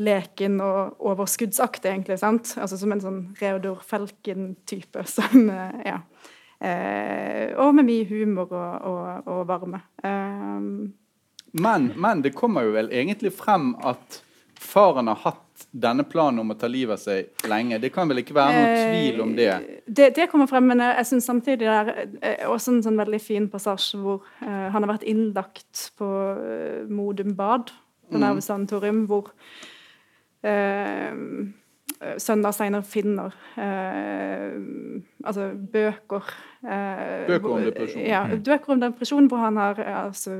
[0.00, 2.18] leken og overskuddsaktig, egentlig.
[2.20, 2.54] sant?
[2.60, 5.04] Altså Som en sånn Reodor Felken-type.
[5.16, 5.98] som, eh, ja.
[6.60, 9.82] Eh, og med mye humor og, og, og varme.
[10.04, 10.66] Eh.
[11.66, 14.20] men, men det kommer jo vel egentlig frem at
[14.60, 17.78] faren har hatt denne planen om å ta livet av seg lenge.
[17.80, 19.52] Det kan vel ikke være noen eh, tvil om det?
[19.86, 23.20] Det, det kommer frem, men jeg syns samtidig det er eh, også en sånn veldig
[23.22, 27.72] fin passasje hvor uh, han har vært innlagt på uh, Modum bad
[28.10, 28.24] på mm.
[28.24, 29.30] nervesanatorium, hvor
[30.44, 31.16] uh,
[32.20, 36.30] søndag senere finner altså bøker
[36.62, 38.06] Bøker om depresjon?
[38.08, 38.40] Ja, mm.
[38.46, 40.38] bøker om depresjon hvor han har altså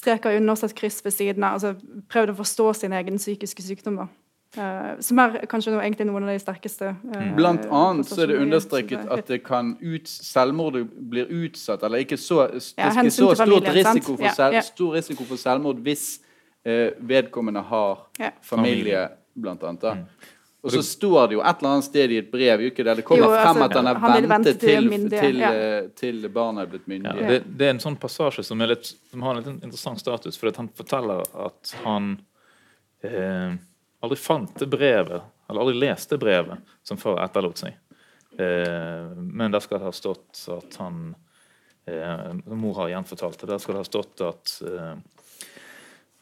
[0.00, 1.58] streka under, satt kryss ved siden av.
[1.58, 4.02] altså Prøvd å forstå sin egen psykiske sykdom.
[4.02, 4.08] da.
[4.58, 6.88] Uh, som er kanskje noe, egentlig noen av de sterkeste.
[7.06, 10.80] Uh, Blant annet så er det understreket at det kan ut, selvmord
[11.12, 14.64] blir utsatt, eller ikke så, ja, ikke så stort risiko for, selv, ja, ja.
[14.66, 16.08] stor risiko for selvmord hvis
[16.66, 18.02] uh, vedkommende har
[18.42, 19.06] familie,
[19.38, 19.86] blant annet.
[19.86, 20.34] da.
[20.60, 23.04] Og så står det jo et eller annet sted i et brev ikke der det
[23.08, 25.52] kommer jo, altså, frem at han har ventet til, myndige, til, ja.
[25.56, 27.14] Eh, til, barnet er blitt myndig.
[27.16, 30.36] Ja, det, det, er en sånn passasje som, litt, som har en litt interessant status,
[30.36, 32.10] for han forteller at han
[33.08, 33.56] eh,
[34.04, 37.80] aldri fant det brevet, eller aldri leste brevet som far etterlot seg.
[38.36, 41.14] Eh, men der skal det ha stått at han
[41.88, 43.48] eh, Mor har gjenfortalt det.
[43.54, 44.94] Der skal det ha stått at eh,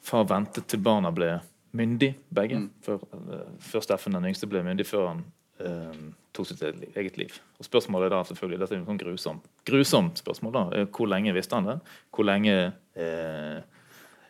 [0.03, 1.35] far ventet til barna ble
[1.78, 2.62] myndig, begge.
[2.62, 2.68] Mm.
[2.84, 5.24] Før, uh, før, Steffen den yngste ble myndig, før han
[5.62, 6.04] uh,
[6.36, 7.40] tok sitt eget liv.
[7.58, 10.54] Og Spørsmålet er da selvfølgelig, dette er et sånn grusom, grusomt spørsmål.
[10.54, 11.80] da, eh, Hvor lenge visste han det?
[12.14, 12.54] Hvor lenge
[12.98, 13.58] uh,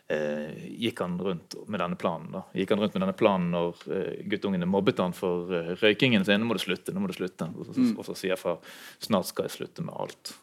[0.09, 2.31] gikk han rundt med denne planen?
[2.33, 2.43] da?
[2.57, 3.83] Gikk han rundt med denne planen når
[4.31, 5.51] guttungene mobbet han for
[5.83, 6.41] røykingen sin?
[6.41, 7.45] 'Nå må du slutte.' nå må du slutte.
[7.53, 7.91] Og så, mm.
[7.93, 8.57] og så sier far
[8.97, 10.33] 'Snart skal jeg slutte med alt'.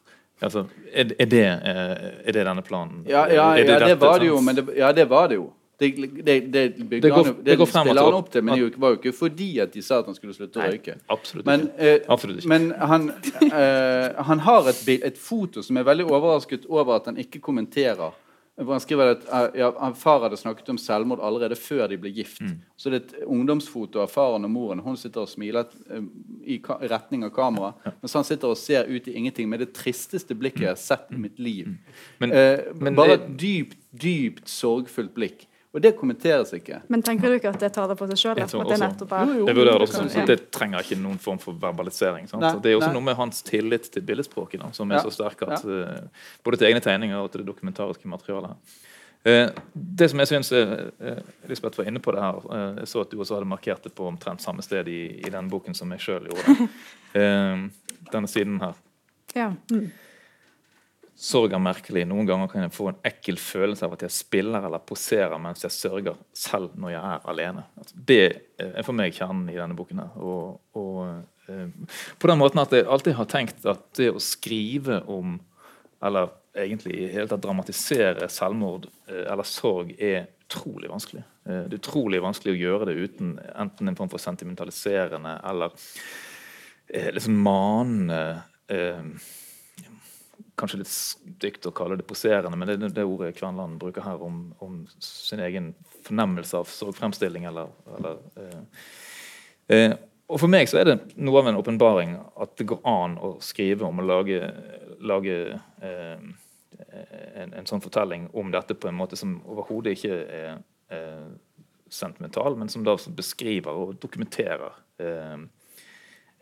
[0.40, 3.04] Altså, er, er, det, er, det, denne planen?
[3.08, 4.40] Ja, ja, ja det, det, var det jo.
[4.44, 5.46] Men det, ja, det var det jo.
[5.78, 5.88] Det,
[6.24, 9.74] det, det, det, går, han, det, opp til, men det var jo ikke fordi at
[9.74, 10.94] de sa at han skulle slutte å røyke.
[11.12, 12.48] Absolutt men, eh, absolutt ikke.
[12.48, 13.10] men han,
[13.44, 18.16] eh, han, har et, et, foto som er veldig overrasket over at han ikke kommenterer.
[18.56, 19.68] Han skriver at eh, ja,
[20.00, 22.40] Far hadde snakket om selvmord allerede før de ble gift.
[22.40, 22.54] Mm.
[22.80, 24.80] Så det er et ungdomsfoto av faren og moren.
[24.80, 26.06] Hun sitter og smiler uh,
[26.40, 26.56] i,
[26.88, 27.74] retning av kamera.
[27.84, 27.92] Ja.
[28.00, 31.12] Mens han sitter og ser ut i ingenting med det tristeste blikket jeg har sett
[31.12, 31.68] i mitt liv.
[31.68, 32.00] Mm.
[32.24, 35.44] Men, uh, men bare et dypt, dypt sorgfullt blikk.
[35.76, 36.78] Og det kommenteres ikke.
[36.88, 38.38] Men tenker du ikke at det tar det på seg sjøl?
[38.40, 42.24] Det, det trenger ikke noen form for verbalisering.
[42.32, 42.96] Nei, det er også nei.
[42.96, 45.02] noe med hans tillit til billedspråket da, som er ja.
[45.04, 45.82] så sterk at ja.
[46.00, 48.56] uh, både til egne tegninger og til det dokumentariske materialet.
[49.26, 51.20] Uh, det som jeg synes, uh,
[51.52, 52.40] Lisbeth var inne på det her,
[52.80, 55.52] jeg så at du også hadde markert det på omtrent samme sted i, i den
[55.52, 56.70] boken som jeg sjøl gjorde.
[58.16, 58.80] denne siden her.
[59.36, 59.52] Ja.
[59.68, 59.90] Mm.
[61.16, 62.02] Sorg er merkelig.
[62.09, 65.64] Noen ganger kan jeg få en ekkel følelse av at jeg spiller eller poserer mens
[65.64, 67.64] jeg sørger, selv når jeg er alene.
[67.81, 68.24] Altså, det
[68.61, 70.02] er for meg kjernen i denne boken.
[70.05, 70.18] her.
[70.20, 75.00] Og, og eh, på den måten at jeg alltid har tenkt at det å skrive
[75.09, 75.38] om,
[76.05, 81.24] eller egentlig i hele tatt dramatisere selvmord eh, eller sorg, er utrolig vanskelig.
[81.48, 85.72] Eh, det er utrolig vanskelig å gjøre det uten enten en form for sentimentaliserende eller
[86.92, 88.22] eh, liksom manende
[88.68, 89.02] eh,
[90.56, 94.22] kanskje litt stygt å kalle det poserende, men det er det ordet Kverneland bruker her
[94.24, 95.72] om, om, sin egen
[96.06, 97.44] fornemmelse av sorgfremstilling.
[97.50, 98.84] Eller, eller eh,
[99.76, 103.14] eh, og For meg så er det noe av en åpenbaring at det går an
[103.22, 104.40] å skrive om å lage,
[105.06, 106.24] lage eh,
[107.36, 110.56] en, en, sånn fortelling om dette på en måte som overhodet ikke er
[110.90, 111.28] eh,
[111.88, 115.38] sentimental, men som da beskriver og dokumenterer eh,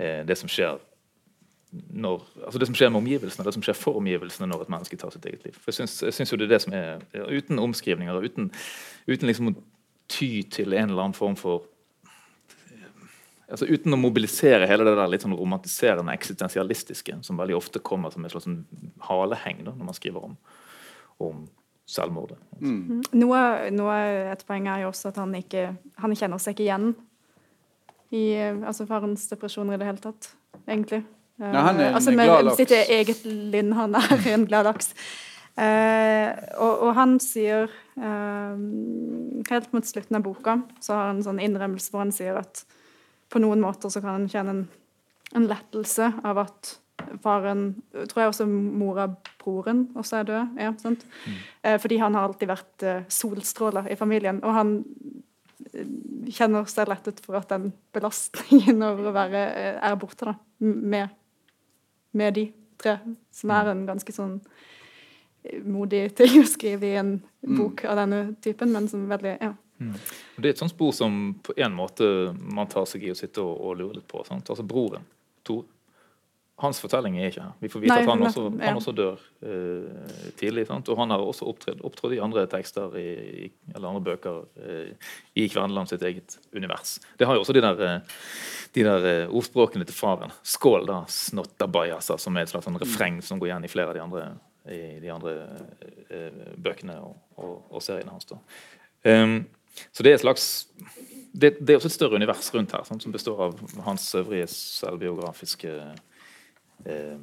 [0.01, 0.81] eh, det som skjer
[1.91, 4.99] når, altså det som skjer med omgivelsene, det som skjer for omgivelsene når et menneske
[5.01, 5.57] tar sitt eget liv.
[5.59, 8.51] For jeg syns, jo det er det som er Uten omskrivninger, uten,
[9.11, 9.55] uten liksom å
[10.11, 11.71] ty til en eller annen form for
[13.45, 18.11] altså Uten å mobilisere hele det der litt sånn romantiserende eksistensialistiske, som veldig ofte kommer
[18.11, 18.63] som et slags sånn
[19.05, 20.39] haleheng da, når man skriver om,
[21.23, 21.45] om
[21.87, 22.39] selvmordet.
[22.59, 23.03] Mm.
[23.21, 23.43] Noe,
[23.75, 23.99] noe,
[24.33, 25.69] et poeng er jo også at han ikke
[26.01, 26.95] han kjenner seg ikke igjen
[28.15, 30.31] i altså farens depresjoner i det hele tatt,
[30.65, 31.03] egentlig.
[31.43, 32.61] Nei, han er en altså, med glad laks.
[32.63, 34.93] sitt eget linn, han er en glad laks.
[35.55, 38.57] Uh, og, og, han sier uh,
[39.47, 42.65] Helt mot slutten av boka så har han en sånn innrømmelse hvor han sier at
[43.31, 44.65] på noen måter så kan han kjenne en,
[45.39, 46.73] en lettelse av at
[47.23, 47.65] faren
[48.11, 49.09] Tror jeg også mora
[49.43, 50.57] broren også er død.
[50.61, 51.05] Ja, sant?
[51.27, 51.39] Mm.
[51.67, 54.41] uh, fordi han har alltid vært eh, solstråler i familien.
[54.45, 54.71] Og han
[55.75, 55.91] eh,
[56.33, 60.37] kjenner seg lettet for at den belastningen over å være eh, er borte, da.
[60.65, 61.13] Med,
[62.15, 62.49] med de
[62.81, 62.99] tre.
[63.35, 64.39] Som er en ganske sånn
[65.65, 67.57] modig ting å skrive i en mm.
[67.59, 69.53] bok av denne typen, men som veldig ja.
[69.83, 69.95] Mm.
[70.39, 72.07] Det er et sånt spor som på en måte
[72.39, 74.23] man tar seg i å sitte og, og lure litt på.
[74.27, 74.49] Sant?
[74.51, 75.05] Altså Broren,
[75.45, 75.65] Tor,
[76.63, 77.55] hans fortelling er ikke her.
[77.59, 80.67] Vi får vite Nei, at han også, han også dør uh, tidlig.
[80.69, 80.89] Sant?
[80.93, 83.09] Og han har også opptrådt, i andre tekster i,
[83.47, 87.01] i, eller andre bøker uh, i Kverneland sitt eget univers.
[87.19, 88.17] Det har jo også de der, uh,
[88.79, 90.35] de der ordspråkene til faren.
[90.47, 93.99] Skål, da, snottabajasa, som er et slags sånn refreng som går igjen i flere av
[93.99, 94.27] de andre
[94.65, 95.35] i de andre
[96.09, 98.31] eh, bøkene og, og, og, seriene hans.
[99.05, 99.43] Um,
[99.93, 100.47] så det er et slags
[101.35, 103.03] det, det, er også et større univers rundt her, sant?
[103.03, 105.73] som består av hans øvrige selvbiografiske
[106.85, 107.17] eh,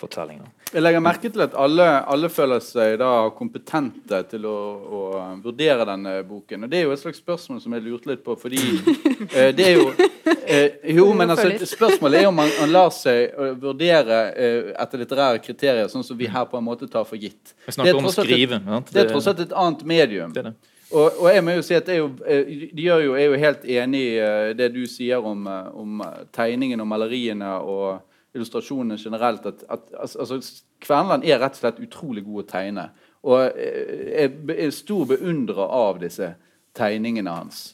[0.00, 0.50] fortellinger.
[0.74, 5.02] Jeg legger merke til at alle, alle føler seg da kompetente til å, å,
[5.44, 6.66] vurdere denne boken.
[6.66, 8.58] Og Det er jo et slags spørsmål som jeg lurte litt på, fordi
[9.36, 13.36] eh, det er jo eh, Jo, men altså, spørsmålet er om man, man lar seg
[13.38, 17.20] uh, vurdere uh, etter litterære kriterier, sånn som vi her på en måte tar for
[17.20, 17.54] gitt.
[17.68, 18.58] Vi snakker om å skrive.
[18.58, 20.32] Et, det er tross alt et annet medium.
[20.34, 20.56] Det er det.
[20.94, 24.02] Og, og, jeg må jo si at jo, de gjør jo, er jo helt enig
[24.14, 24.18] i
[24.54, 26.02] det du sier om, om
[26.34, 28.02] tegningen og maleriene og
[28.34, 30.40] illustrasjonene generelt at, at altså,
[30.82, 32.88] Kverneland er rett og slett utrolig god å tegne.
[33.24, 36.34] Og jeg er stor beundrer av disse
[36.76, 37.64] tegningene hans.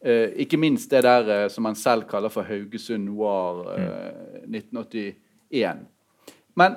[0.00, 5.86] Eh, ikke minst det der eh, som han selv kaller for Haugesund Noir eh, 1981.
[6.54, 6.76] Men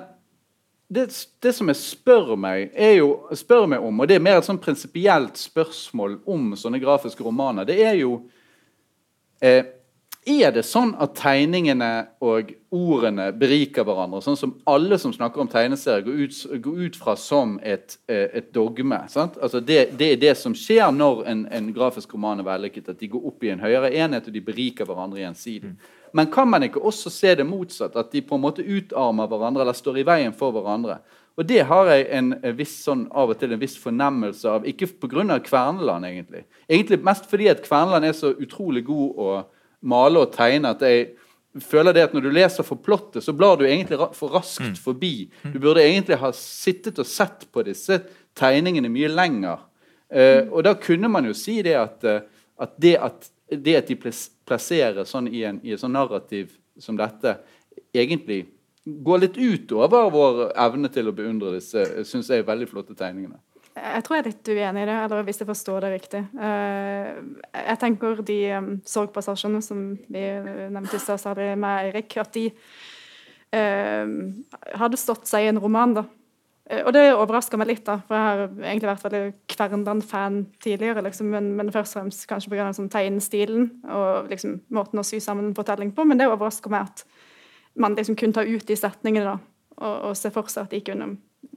[0.90, 1.06] det,
[1.42, 4.48] det, som jeg spør meg, er jo, spør meg om, og det er mer et
[4.48, 8.16] sånn prinsipielt spørsmål om sånne grafiske romaner, det er jo
[9.38, 9.62] eh,
[10.28, 11.88] er det sånn at tegningene
[12.20, 14.20] og ordene beriker hverandre?
[14.20, 18.28] Sånn som alle som snakker om tegneserier, går ut, går ut fra som et, eh,
[18.36, 18.98] et dogme.
[19.16, 22.90] Altså det, det, er det som skjer når en, en grafisk roman er vellykket.
[22.92, 25.72] At de går opp i en høyere enhet, og de beriker hverandre gjensidig.
[26.12, 27.96] Men kan man ikke også se det motsatt?
[27.96, 30.98] At de på en måte utarmer hverandre eller står i veien for hverandre?
[31.40, 34.66] Og Det har jeg en viss sånn, av og til en viss fornemmelse av.
[34.68, 35.38] Ikke pga.
[35.40, 36.44] Kverneland, egentlig.
[36.68, 39.30] Egentlig mest fordi at Kverneland er så utrolig god å
[39.80, 41.08] male og tegne at jeg
[41.64, 44.78] føler det at når du leser for plottet, så blar du egentlig for raskt mm.
[44.84, 45.14] forbi.
[45.42, 48.00] Du burde egentlig ha sittet og sett på disse
[48.38, 49.66] tegningene mye lenger.
[50.10, 52.22] Uh, og da kunne man jo si det at, uh,
[52.58, 56.98] at, det, at det at de plasserer sånn i, en, i et sånn narrativ som
[56.98, 57.36] dette,
[57.94, 58.44] egentlig
[58.84, 63.38] går litt utover vår evne til å beundre disse synes jeg, veldig flotte tegningene.
[63.76, 66.20] Jeg tror jeg er litt uenig i det, eller hvis jeg forstår det riktig.
[66.42, 67.10] Eh,
[67.54, 68.38] jeg tenker de
[68.88, 70.24] sorgpassasjene som vi
[70.74, 72.48] nevnte i stad, særlig med Eirik, at de
[73.54, 74.16] eh,
[74.80, 75.94] hadde stått seg i en roman.
[76.00, 76.04] da.
[76.70, 79.22] Eh, og det overrasker meg litt, da, for jeg har egentlig vært veldig
[79.54, 81.06] kverndan-fan tidligere.
[81.06, 82.68] Liksom, men, men, først og fremst kanskje pga.
[82.76, 86.06] Sånn, tegnestilen og liksom, måten å sy sammen en fortelling på.
[86.10, 87.06] Men det overrasker meg at
[87.80, 89.38] man liksom kunne ta ut de setningene da,
[89.78, 91.14] og, og se for seg at de kunne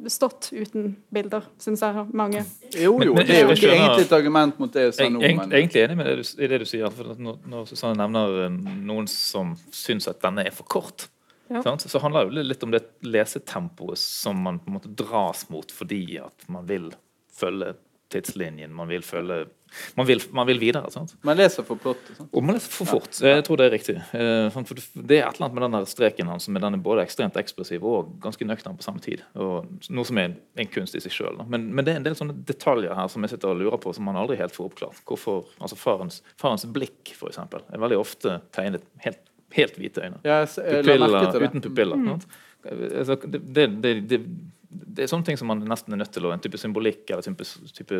[0.08, 2.44] stått uten bilder, syns jeg mange.
[2.76, 5.22] Jo, jo, det er jo ikke egentlig et argument mot det jeg nå.
[5.24, 6.94] Er egentlig enig med det du, i det du sier.
[6.94, 11.08] for Når, når Susanne nevner eh, noen som syns at denne er for kort,
[11.52, 11.62] ja.
[11.64, 16.04] så handler det litt om det lesetempoet som man på en måte dras mot fordi
[16.24, 16.90] at man vil
[17.34, 17.74] følge
[18.14, 18.74] tidslinjen.
[18.74, 19.46] Man vil følge
[19.96, 20.92] man vil, man vil videre.
[20.94, 21.16] Sant?
[21.26, 22.12] Man leser for plott.
[22.30, 23.10] Og man leser for fort.
[23.22, 23.38] Ja.
[23.38, 23.96] Jeg tror det er riktig.
[24.16, 27.38] Eh, for det er et eller annet med den streken hans som er både ekstremt
[27.40, 29.24] ekspressiv og ganske nøktern på samme tid.
[29.40, 31.42] Og noe som er en kunst i seg sjøl.
[31.48, 33.94] Men, men, det er en del sånne detaljer her som jeg sitter og lurer på,
[33.96, 35.04] som man aldri helt får oppklart.
[35.10, 39.22] Hvorfor, altså Farens, farens blikk, eksempel, er veldig ofte tegnet helt,
[39.56, 40.20] helt hvite øyne.
[40.28, 42.00] Ja, pupiller, uten pupiller.
[42.00, 42.20] Mm.
[42.64, 43.42] Altså, det,
[43.84, 44.22] det, det,
[44.70, 47.26] det, er sånne ting som man nesten er nødt til å En type symbolikk eller
[47.26, 48.00] type, type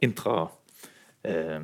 [0.00, 0.48] intra
[1.28, 1.60] eh,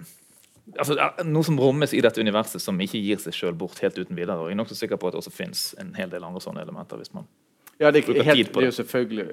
[0.74, 4.16] altså, Noe som rommes i dette universet som ikke gir seg sjøl bort helt uten
[4.18, 4.38] videre.
[4.40, 6.64] og Jeg er nokså sikker på at det også fins en hel del andre sånne
[6.66, 7.00] elementer.
[7.00, 7.28] hvis man
[7.76, 9.24] ja, det, er, helt, det er jo selvfølgelig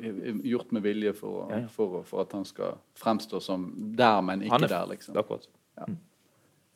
[0.00, 1.66] eh, gjort med vilje for, ja, ja.
[1.68, 3.66] For, for, at han skal fremstå som
[3.98, 4.86] der, men ikke er, der.
[4.88, 5.18] liksom.
[5.20, 5.44] Akkurat.
[5.76, 5.90] Ja.
[5.90, 5.98] Mm.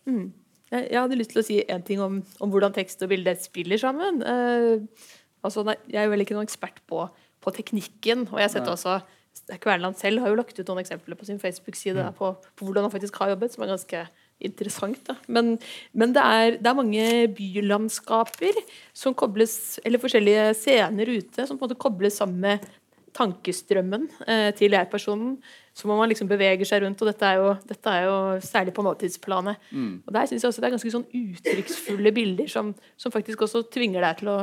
[0.04, 0.26] Mm.
[0.70, 3.80] Jeg, hadde lyst til å si en ting om, om hvordan tekst og bilde spiller
[3.80, 4.20] sammen.
[4.20, 4.84] Uh,
[5.40, 7.06] altså, nei, jeg er jo vel ikke noen ekspert på,
[7.40, 8.26] på teknikken.
[8.28, 8.74] Og jeg har sett Nei.
[8.76, 8.98] også
[9.60, 12.14] Kverneland selv har jo lagt ut noen eksempler på sin Facebook-side Mm.
[12.18, 14.02] på, på hvordan han faktisk har jobbet, som er ganske
[14.40, 15.00] interessant.
[15.08, 15.16] Da.
[15.26, 15.56] Men,
[15.92, 18.58] men det, er, det er mange bylandskaper
[18.94, 22.68] som kobles, eller forskjellige scener ute som på en måte kobles sammen med
[23.18, 25.38] tankestrømmen eh, til jeg-personen.
[25.74, 27.00] Som om man liksom beveger seg rundt.
[27.02, 29.60] Og dette er jo, dette er jo særlig på nåtidsplanet.
[30.06, 33.62] Og der synes jeg også det er ganske sånn uttrykksfulle bilder som, som faktisk også
[33.74, 34.38] tvinger deg til å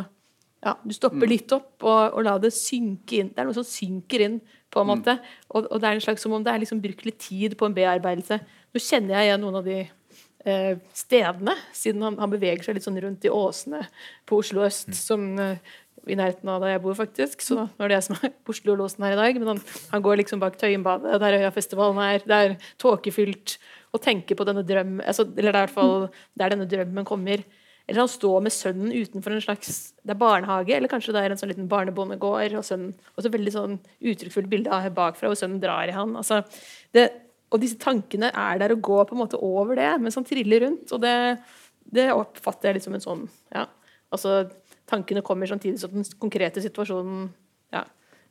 [0.66, 3.28] ja, Du stopper litt opp og, og la det synke inn.
[3.36, 4.40] Det er noe som synker inn,
[4.76, 5.18] på en måte.
[5.50, 7.70] Og, og det er en slags som om det er liksom brukt litt tid på
[7.70, 8.42] en bearbeidelse.
[8.76, 12.88] Nå kjenner jeg igjen noen av de eh, stedene, siden han, han beveger seg litt
[12.88, 13.86] sånn rundt i åsene
[14.28, 15.74] på Oslo øst, som eh,
[16.06, 17.42] i nærheten av der jeg bor, faktisk.
[17.42, 19.40] Så nå er det jeg som er på Oslo-låsen her i dag.
[19.42, 19.62] Men han,
[19.94, 22.26] han går liksom bak Tøyenbadet, der Øyafestivalen er.
[22.26, 23.58] Det er tåkefylt.
[23.96, 27.08] Og tenker på denne drømmen altså, Eller det er i hvert fall der denne drømmen
[27.08, 27.46] kommer.
[27.86, 31.34] Eller han står med sønnen utenfor en slags Det er barnehage, eller kanskje det er
[31.34, 35.40] en sånn liten barnebondegård, og sønnen Og så veldig sånn uttrykksfullt bilde av bakfra, hvor
[35.40, 36.16] sønnen drar i han.
[36.18, 36.42] Altså,
[36.96, 37.10] det,
[37.54, 40.66] og disse tankene er der og går på en måte over det, mens han triller
[40.66, 40.92] rundt.
[40.96, 41.16] Og det,
[41.94, 43.68] det oppfatter jeg litt som en sånn ja,
[44.14, 44.46] altså
[44.86, 47.24] Tankene kommer samtidig som den konkrete situasjonen
[47.74, 47.80] ja,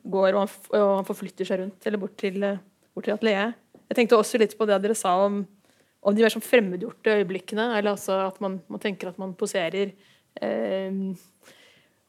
[0.07, 2.61] går, og han, og han forflytter seg rundt, eller bort til, eh,
[2.95, 3.59] bort til atelieret.
[3.91, 5.41] Jeg tenkte også litt på det dere sa om,
[6.05, 9.95] om de mer sånn fremmedgjorte øyeblikkene, eller altså at man, man tenker at man poserer.
[10.37, 10.99] Eh,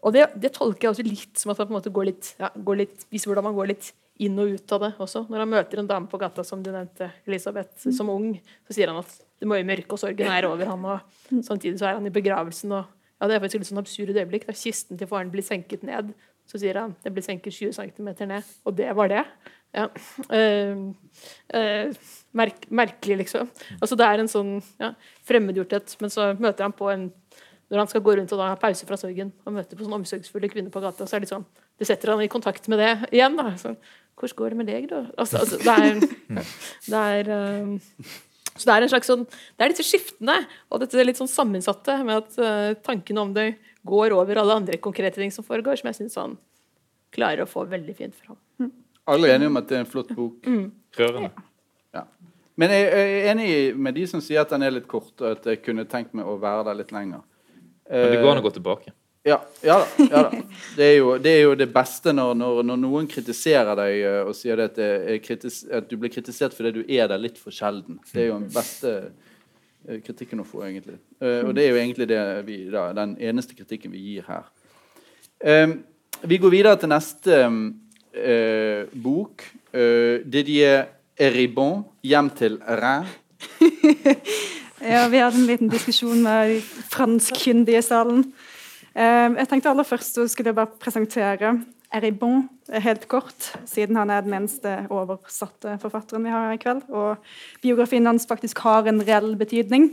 [0.06, 2.34] og det, det tolker jeg også litt som at man på en måte går litt,
[2.42, 3.94] ja, går litt viser hvordan man går litt
[4.24, 5.26] inn og ut av det også.
[5.32, 8.36] Når han møter en dame på gata, som du nevnte, Elisabeth, som ung,
[8.68, 11.90] så sier han at det mørke mørke og sorgen er over han, og samtidig så
[11.90, 12.72] er han i begravelsen.
[12.78, 12.86] og
[13.20, 14.48] ja, Det er faktisk et litt sånn absurd øyeblikk.
[14.48, 16.14] Da kisten til faren blir senket ned,
[16.48, 18.54] så sier han det blir senket 20 cm ned.
[18.64, 19.26] Og det var det.
[19.76, 19.90] Ja.
[20.32, 20.94] Uh,
[21.52, 21.92] eh,
[22.38, 23.50] merk, merkelig, liksom.
[23.80, 24.94] Altså Det er en sånn ja,
[25.28, 27.10] fremmedgjorthet, men så møter han på en
[27.72, 29.98] når han skal gå rundt og da ha pause fra sorgen og møter på sånne
[29.98, 31.48] omsorgsfulle kvinner på gata, så er det litt sånn
[31.80, 33.38] Det setter han i kontakt med det igjen.
[33.40, 33.78] da, sånn,
[34.16, 35.02] Hvordan går det med deg, da?
[35.18, 36.44] Altså, altså, det er,
[36.92, 37.32] det er
[37.66, 37.74] um,
[38.56, 40.38] så det er en slags sånn Det er disse skiftene
[40.70, 43.50] og dette er litt sånn sammensatte med at uh, tankene om det
[43.86, 46.38] går over alle andre konkrete ting som foregår, som jeg syns han
[47.16, 48.38] klarer å få veldig fint fram.
[49.06, 50.48] Alle er enige om at det er en flott bok.
[50.98, 51.30] Rørende.
[51.30, 51.44] Ja.
[52.56, 55.48] Men jeg er enig med de som sier at den er litt kort, og at
[55.50, 57.26] jeg kunne tenkt meg å være der litt lenger.
[57.90, 58.94] Men det går an å gå tilbake.
[59.26, 60.06] Ja, ja da.
[60.06, 60.40] Ja da.
[60.78, 64.20] Det, er jo, det er jo det beste når, når, når noen kritiserer deg eh,
[64.22, 64.82] og sier det at,
[65.26, 67.98] kritis, at du blir kritisert fordi du er der litt for sjelden.
[68.12, 68.92] Det er jo den beste
[69.90, 71.00] eh, kritikken å få, egentlig.
[71.18, 74.46] Eh, Og det er jo egentlig det vi, da, den eneste kritikken vi gir her.
[75.42, 75.74] Eh,
[76.30, 77.42] vi går videre til neste
[78.14, 79.42] eh, bok.
[79.74, 80.86] Eh, Didier
[81.18, 83.08] Eribon, 'Hjem til Rhin'.
[84.86, 86.60] Ja, vi hadde en liten diskusjon med
[86.92, 88.20] franskkyndige i salen.
[88.94, 91.54] Eh, jeg tenkte aller først så skulle jeg bare presentere
[91.96, 96.84] Eribon helt kort, siden han er den eneste oversatte forfatteren vi har i kveld.
[96.92, 97.18] Og
[97.64, 99.90] biografien hans faktisk har en reell betydning.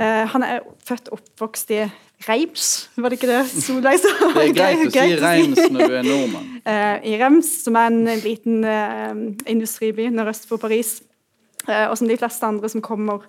[0.00, 1.82] Eh, han er født og oppvokst i
[2.24, 4.12] Reims, var det ikke det Solveig sa?
[4.32, 6.46] Det er greit å si Reims når du er nordmann.
[6.70, 9.10] eh, i Reims, som er en liten eh,
[9.52, 11.00] industriby nordøst for Paris.
[11.62, 13.22] Og som de fleste andre som kommer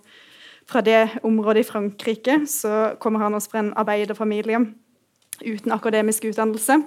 [0.66, 4.58] fra det området i Frankrike, så kommer han også fra en arbeiderfamilie
[5.44, 6.80] uten akademisk utdannelse.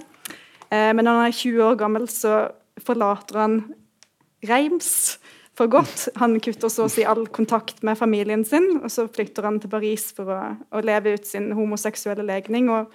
[0.73, 2.49] Men når han er 20 år gammel, så
[2.83, 3.61] forlater han
[4.43, 5.21] Reims
[5.57, 6.09] for godt.
[6.21, 9.73] Han kutter så å si all kontakt med familien sin, og så flytter han til
[9.73, 10.41] Paris for å,
[10.71, 12.69] å leve ut sin homoseksuelle legning.
[12.73, 12.93] og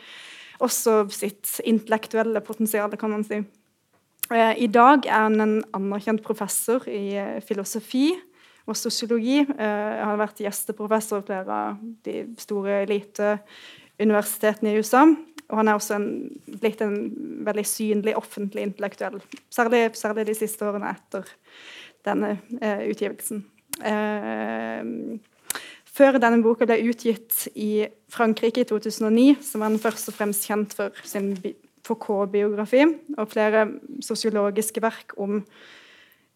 [0.62, 3.41] også sitt intellektuelle potensial, kan man si.
[4.32, 8.12] Eh, I dag er han en anerkjent professor i eh, filosofi
[8.70, 9.41] og sosiologi.
[9.41, 15.03] Eh, Han har vært gjesteprofessor ved flere av de store eliteuniversitetene i USA.
[15.51, 16.07] Og han er også en,
[16.62, 16.95] blitt en
[17.43, 19.20] veldig synlig offentlig intellektuell,
[19.51, 21.28] særlig, særlig de siste årene etter
[22.08, 23.43] denne eh, utgivelsen.
[23.84, 25.18] Eh,
[25.91, 30.47] før denne boka ble utgitt i Frankrike i 2009, så var han først og fremst
[30.47, 32.84] kjent for sin bi- Foucault-biografi
[33.18, 33.64] og flere
[34.06, 35.39] sosiologiske verk om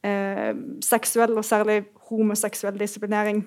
[0.01, 3.43] eh, seksuell og særlig homoseksuell disiplinering.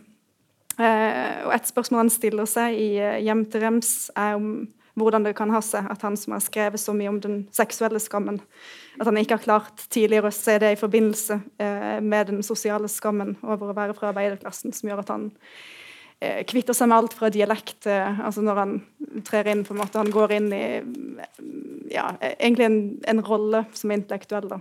[0.79, 4.53] Eh, og et spørsmål han stiller seg i eh, Hjem til Rems, er om
[5.01, 8.01] hvordan det kan ha seg at han som har skrevet så mye om den seksuelle
[8.03, 8.41] skammen,
[8.99, 12.91] at han ikke har klart tidligere å se det i forbindelse eh, med den sosiale
[12.91, 15.29] skammen over å være fra arbeiderklassen, som gjør at han
[16.21, 18.75] eh, kvitter seg med alt fra dialekt eh, altså Når han
[19.29, 20.67] trer inn, på en måte, han går inn i
[21.95, 24.51] ja, egentlig en, en rolle som intellektuell.
[24.51, 24.61] da.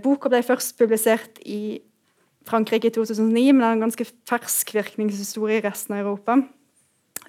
[0.00, 1.80] Boka ble først publisert i
[2.48, 6.38] Frankrike i 2009, men det er en ganske fersk virkningshistorie i resten av Europa.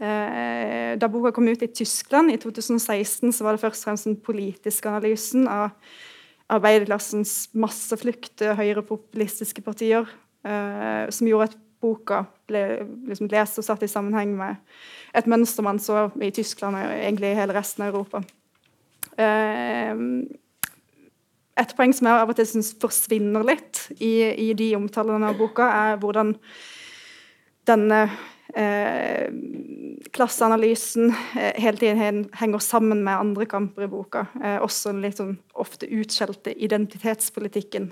[0.01, 4.07] Eh, da boka kom ut i Tyskland i 2016, så var det først og fremst
[4.09, 5.75] den politiske analysen av
[6.51, 10.09] arbeiderklassens masseflukt til høyrepopulistiske partier
[10.43, 12.63] eh, som gjorde at boka ble
[13.09, 14.59] liksom lest og satt i sammenheng med
[15.17, 18.23] et mønster man så i Tyskland og egentlig i hele resten av Europa.
[19.21, 20.03] Eh,
[21.61, 24.13] et poeng som jeg av og til syns forsvinner litt i,
[24.49, 26.35] i, de omtalene av boka, er hvordan
[27.69, 28.19] denne eh,
[30.11, 34.25] klasseanalysen eh, hele tiden henger sammen med andre kamper i boka.
[34.59, 37.91] også den litt sånn ofte utskjelte identitetspolitikken.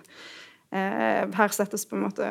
[0.72, 2.28] Eh, her settes på en måte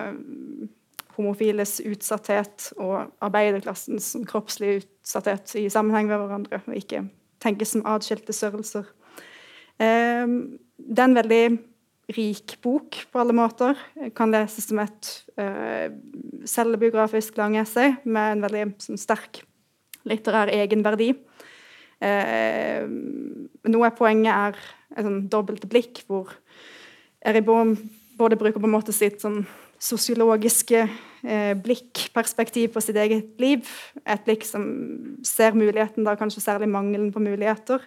[1.17, 7.07] homofiles utsatthet og arbeiderklassens kroppslige utsatthet i sammenheng med hverandre, og ikke
[7.43, 8.87] tenkes som atskilte størrelser.
[9.79, 9.87] Det
[10.99, 11.43] er en veldig
[12.17, 13.79] rik bok på alle måter.
[14.17, 15.93] Kan leses som et uh,
[16.49, 19.43] selvbiografisk lang essay med en veldig sånn, sterk
[20.09, 21.13] litterær egenverdi.
[21.99, 22.85] Uh,
[23.69, 24.61] noe av poenget er
[24.97, 26.33] et sånn dobbelt blikk, hvor
[27.27, 27.77] Eribon
[28.19, 29.43] både bruker på en måte sitt sånn
[29.79, 30.81] sosiologiske
[31.23, 33.67] eh, blikkperspektiv på sitt eget liv.
[34.03, 34.65] Et blikk som
[35.27, 37.85] ser muligheten, da kanskje særlig mangelen på muligheter,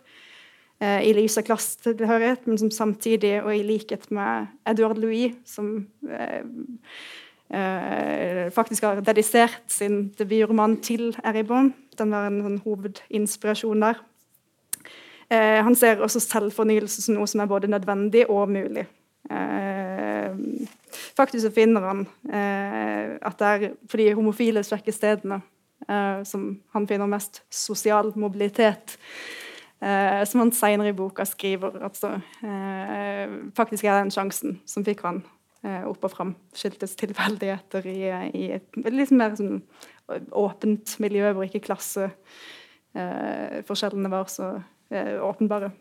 [0.81, 6.41] i lys av klassetilhørighet, men som samtidig, og i likhet med Edouard Louis, som eh,
[7.53, 11.73] eh faktisk har dedisert sin debutroman til Eribon.
[11.97, 14.01] Den var en sånn hovedinspirasjon der.
[15.29, 18.87] Eh, han ser også selvfornyelse som noe som er både nødvendig og mulig.
[19.29, 20.33] Eh,
[21.15, 25.37] faktisk så finner han eh, at det er for de homofile svekkestedene
[25.87, 28.97] eh, som han finner mest sosial mobilitet.
[29.81, 32.09] Eh, som han senere i boka skriver at så,
[32.45, 33.25] eh,
[33.57, 35.23] faktisk er den sjansen som fikk han
[35.65, 36.35] eh, opp og fram.
[36.53, 37.99] Skyldtes tilfeldigheter i,
[38.37, 39.61] i, et litt mer sånn
[40.35, 45.71] åpent miljø hvor ikke klasseforskjellene var så åpenbare.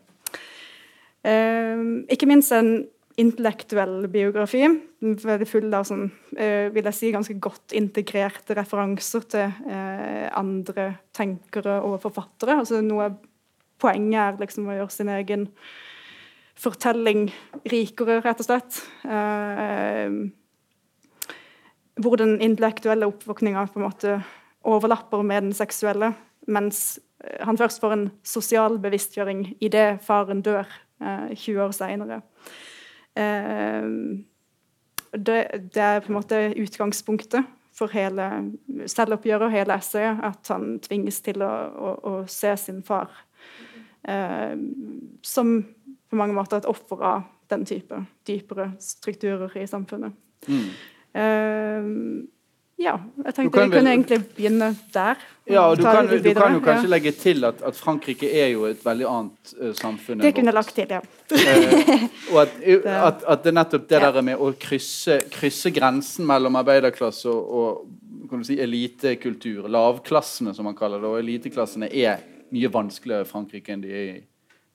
[2.07, 2.87] ikke minst en
[3.19, 4.63] intellektuell biografi.
[5.01, 6.05] Veldig full av sånn,
[6.37, 12.59] eh, vil jeg si, ganske godt integrerte referanser til eh, andre tenkere og forfattere.
[12.61, 13.09] Altså noe
[13.81, 15.47] Poenget er liksom å gjøre sin egen
[16.61, 17.29] fortelling
[17.71, 18.81] rikere, rett og slett.
[19.05, 20.11] Eh,
[22.01, 24.19] hvor den intellektuelle oppvåkninga på en måte
[24.67, 26.13] overlapper med den seksuelle,
[26.47, 26.99] mens
[27.41, 30.69] han først får en sosial bevisstgjøring idet faren dør
[31.01, 32.21] 20 år seinere.
[33.17, 33.87] Eh,
[35.11, 35.39] det,
[35.73, 38.27] det, er på en måte utgangspunktet for hele
[38.89, 40.21] selvoppgjøret og hele essayet.
[40.23, 43.11] At han tvinges til å, å, å se sin far
[44.07, 44.55] eh,
[45.23, 45.53] som
[46.09, 50.15] på mange måter et offer av den type dypere strukturer i samfunnet.
[50.47, 50.69] Mm.
[51.13, 51.89] Eh,
[52.81, 52.95] ja,
[53.25, 55.19] jeg tenkte vi kunne egentlig begynne der.
[55.49, 58.65] Ja, og Du kan, du kan jo kanskje legge til at, at, Frankrike er jo
[58.69, 61.01] et veldig annet uh, samfunn Det kunne jeg lagt til, ja.
[61.01, 62.55] uh, og at,
[63.09, 64.11] at, at, det nettopp det ja.
[64.15, 67.85] der med å krysse, krysse, grensen mellom arbeiderklasse og,
[68.31, 73.73] og si, elitekultur, lavklassene som man kaller det, og eliteklassene er mye vanskeligere i Frankrike
[73.73, 74.19] enn de er i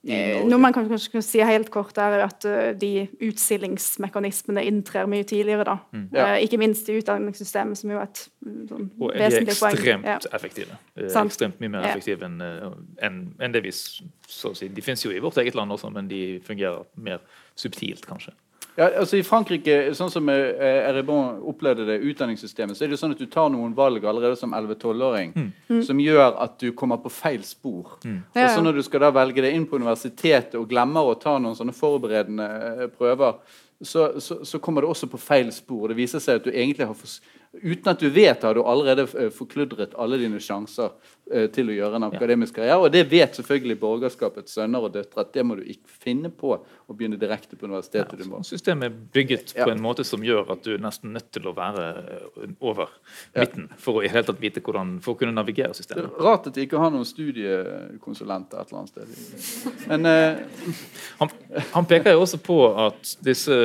[0.07, 5.25] Eh, noe man kanskje kan si helt kort, er at uh, de utstillingsmekanismene inntrer mye
[5.27, 5.65] tidligere.
[5.67, 5.75] da.
[5.91, 6.05] Mm.
[6.13, 6.27] Ja.
[6.35, 8.21] Uh, ikke minst i utdanningssystemet, som jo er et
[8.69, 10.17] sånn, Og de er ekstremt ja.
[10.37, 10.79] effektive.
[10.95, 14.69] ekstremt mye mer effektive enn en, en det vi så å si.
[14.71, 17.19] De finnes jo i vårt eget land også, men de fungerer mer
[17.59, 18.35] subtilt, kanskje.
[18.77, 22.99] Ja, altså I Frankrike, sånn som eh, Eribon opplevde det utdanningssystemet, så er det jo
[23.01, 25.47] sånn at du tar noen valg allerede som 11-12-åring mm.
[25.71, 25.79] mm.
[25.87, 27.95] som gjør at du kommer på feil spor.
[28.05, 28.19] Mm.
[28.35, 31.39] Og så Når du skal da velge deg inn på universitetet og glemmer å ta
[31.41, 33.41] noen sånne forberedende eh, prøver,
[33.81, 35.89] så, så, så kommer det også på feil spor.
[35.89, 37.17] Det viser seg at du egentlig har for,
[37.63, 41.75] Uten at du vet, har du allerede eh, forkludret alle dine sjanser uh, til å
[41.75, 42.79] gjøre en akademisk karriere.
[42.83, 46.53] Og det vet selvfølgelig borgerskapets sønner og døtre at det må du ikke finne på
[46.57, 48.21] å begynne direkte på universitetet.
[48.23, 49.65] Ja, systemet er bygget ja.
[49.65, 52.93] på en måte som gjør at du er nesten nødt til å være eh, over
[53.35, 56.05] midten for å i hele tatt vite hvordan, for å kunne navigere systemet.
[56.05, 59.83] Det er rart at de ikke har noen studiekonsulenter et eller annet sted.
[59.91, 60.77] Men, uh,
[61.21, 61.33] han,
[61.73, 63.55] han, peker jo også på at disse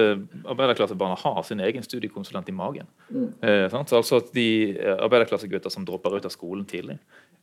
[0.43, 2.91] arbeiderklassebarna har sin egen studiekonsulent i magen.
[3.11, 3.29] Mm.
[3.43, 3.99] Uh, Sant?
[3.99, 6.99] Altså at De eh, arbeiderklassegutter som dropper ut av skolen tidlig,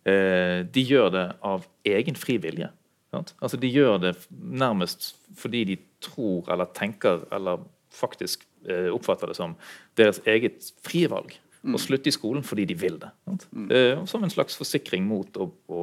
[0.07, 2.71] eh, de gjør det av egen fri vilje.
[3.11, 9.37] Altså De gjør det nærmest fordi de tror eller tenker eller faktisk eh, oppfatter det
[9.39, 9.55] som
[9.97, 11.33] deres eget frivalg.
[11.63, 11.75] Mm.
[11.81, 13.09] Slutte i skolen fordi de vil det.
[13.51, 13.71] Mm.
[13.71, 15.81] Eh, som en slags forsikring mot å, å,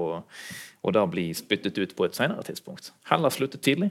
[0.80, 2.92] å, da bli spyttet ut på et senere tidspunkt.
[3.10, 3.90] Heller slutte tidlig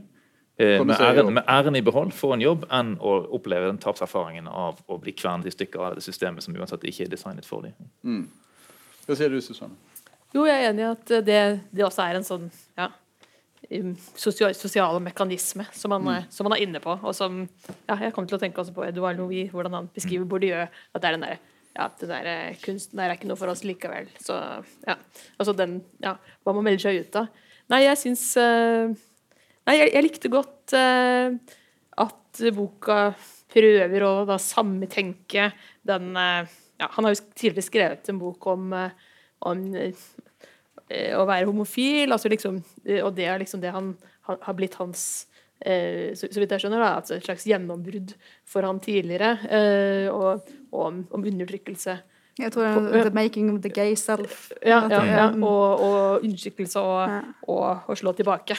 [0.57, 4.79] med, æren, med æren i behold få en jobb, enn å oppleve den tapserfaringen av
[4.87, 7.75] å bli kvernet i stykker av det systemet som uansett ikke er designet for dem.
[9.05, 9.75] Hva sier du, Susanne?
[10.35, 11.41] Jo, jeg er enig i at det,
[11.71, 12.89] det også er en sånn ja,
[14.19, 16.95] sosial, sosiale mekanisme som man, er, som man er inne på.
[17.01, 17.43] Og som
[17.87, 20.65] ja, Jeg kommer til å tenke også på Edouard Louis, hvordan han beskriver Bourdieu.
[20.65, 21.41] At det er den der,
[21.75, 24.09] ja, den der eh, kunsten der er ikke noe for oss likevel.
[24.21, 24.37] Så
[24.87, 24.97] ja,
[25.39, 27.43] altså den, ja, Hva man melder seg ut av.
[27.71, 28.93] Nei, jeg syns eh,
[29.65, 31.33] Nei, jeg, jeg likte godt uh,
[32.05, 32.99] at boka
[33.55, 35.49] prøver å da sammentenke
[35.87, 36.43] den uh,
[36.77, 39.13] ja, Han har jo tidligere skrevet en bok om, uh,
[39.45, 39.63] om
[40.85, 42.59] å være homofil, altså liksom,
[42.99, 45.25] og det er liksom det han har blitt hans
[45.65, 48.11] så, så vidt jeg skjønner, da, altså et slags gjennombrudd
[48.45, 49.31] for han tidligere,
[50.11, 51.95] og, og om, om undertrykkelse.
[52.37, 54.51] Jeg tror The Making of the Gay Self.
[54.59, 55.43] Ja, ja, ja, Mm.
[55.43, 58.57] og, og undertrykkelse og, og, og slå tilbake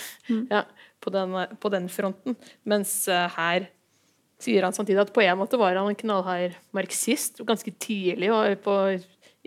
[0.51, 0.63] ja,
[1.03, 2.37] på, den, på den fronten.
[2.69, 3.69] Mens eh, her
[4.43, 8.29] sier han samtidig at på en måte var han en knallhard marxist ganske tidlig
[8.65, 8.75] på,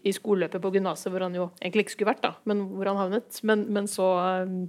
[0.02, 3.00] i skoleløpet på gymnaset, hvor han jo egentlig ikke skulle vært, da, men hvor han
[3.04, 3.42] havnet.
[3.46, 4.10] Men, men så
[4.48, 4.64] um,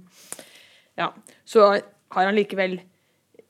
[0.99, 1.11] ja,
[1.47, 1.73] så
[2.11, 2.81] har han likevel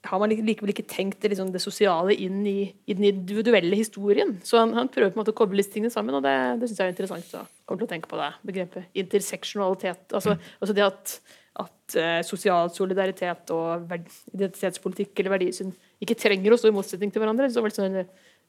[0.01, 4.33] har man likevel ikke tenkt det, liksom, det sosiale inn i, i den individuelle historien.
[4.45, 6.69] Så han, han prøver på en måte å koble disse tingene sammen, og det, det
[6.69, 7.27] syns jeg er interessant.
[7.29, 10.07] Så kommer til å tenke på det begrepet interseksjonalitet.
[10.17, 11.13] Altså, altså det at,
[11.59, 13.89] at eh, sosial solidaritet og
[14.31, 17.49] identitetspolitikk eller verdisyn ikke trenger å stå i motsetning til hverandre.
[17.51, 18.05] Så vel sånn,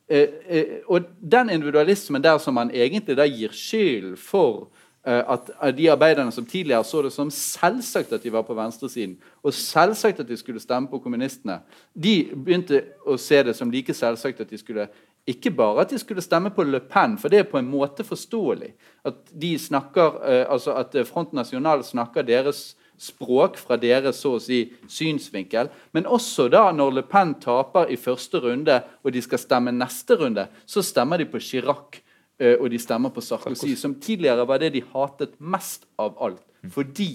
[0.09, 5.51] Eh, eh, og den individualismen der som man egentlig da gir skyld for eh, at
[5.51, 9.55] eh, de arbeiderne som tidligere så det som selvsagt at de var på venstresiden, og
[9.55, 11.61] selvsagt at de skulle stemme på kommunistene,
[11.95, 14.87] de begynte å se det som like selvsagt at de skulle
[15.27, 18.05] ikke bare at de skulle stemme på Le Pen, for det er på en måte
[18.05, 18.73] forståelig.
[19.07, 19.19] At
[19.59, 24.73] snakker, eh, altså at eh, Front National snakker deres språk fra deres så å si
[24.91, 25.71] synsvinkel.
[25.93, 30.15] Men også da når Le Pen taper i første runde, og de skal stemme neste
[30.15, 34.59] runde, så stemmer de på Chirac eh, og de stemmer på Sarkozy, som tidligere var
[34.59, 36.43] det de hatet mest av alt.
[36.73, 37.11] Fordi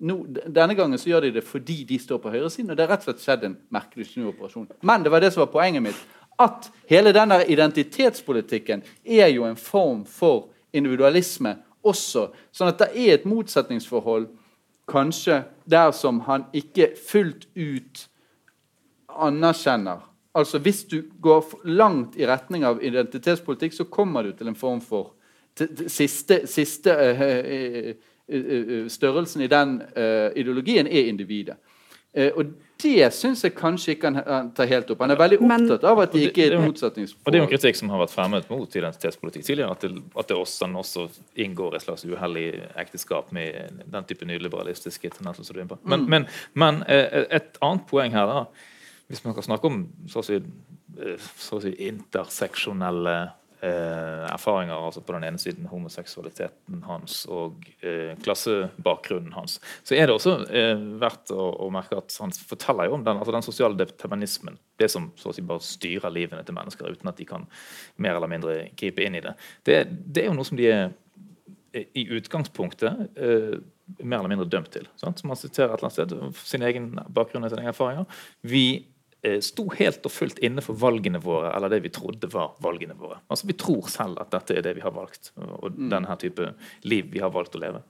[0.00, 0.16] nå,
[0.48, 3.04] Denne gangen så gjør de det fordi de står på høyresiden, og det har rett
[3.04, 4.70] og slett skjedd en merkelig snuoperasjon.
[4.86, 6.02] Men det var det som var poenget mitt.
[6.40, 12.30] At hele den der identitetspolitikken er jo en form for individualisme også.
[12.52, 14.30] Sånn at det er et motsetningsforhold
[14.90, 18.06] kanskje der som han ikke fullt ut
[19.10, 20.06] anerkjenner.
[20.34, 24.80] Altså Hvis du går langt i retning av identitetspolitikk, så kommer du til en form
[24.80, 25.16] for
[25.90, 27.96] Siste, siste uh, uh, uh,
[28.30, 31.58] eh, størrelsen i den eh, ideologien er individet.
[32.12, 32.46] Eh, og
[32.82, 35.02] det syns jeg kanskje ikke han tar helt opp.
[35.04, 37.26] Han er veldig opptatt av at det ikke er et motsetningsforhold.
[37.26, 39.76] Og Det er jo en kritikk som har vært fremmet mot identitetspolitikk tidligere.
[39.76, 41.06] At det, at det også, han også
[41.44, 42.48] inngår et slags uheldig
[42.82, 45.44] ekteskap med den type nyliberalistiske tendenser.
[45.44, 45.78] som du er inne på.
[45.84, 48.66] Men, men, men eh, et annet poeng her, da,
[49.10, 53.16] hvis man kan snakke om så å si, eh, så å si interseksjonelle
[53.60, 60.06] eh, erfaringer, altså på den ene siden homoseksualiteten hans og eh, klassebakgrunnen hans, så er
[60.06, 63.46] det også eh, verdt å, å merke at han forteller jo om den, altså den
[63.46, 64.58] sosiale determinismen.
[64.80, 67.44] Det som så å si bare styrer livene til mennesker uten at de kan
[68.00, 69.36] mer eller mindre gripe inn i det.
[69.66, 70.90] Det, det er jo noe som de er
[71.72, 73.58] i utgangspunktet eh,
[73.98, 74.88] mer eller mindre dømt til.
[74.98, 75.20] Sant?
[75.20, 78.22] Som man siterer et eller annet sted, sin egen bakgrunn og sine egne erfaringer.
[78.42, 78.86] Vi eh,
[79.44, 83.18] sto helt og fullt inne for valgene våre, eller det vi trodde var valgene våre.
[83.28, 86.52] Altså Vi tror selv at dette er det vi har valgt, og denne type
[86.88, 87.82] liv vi har valgt å leve.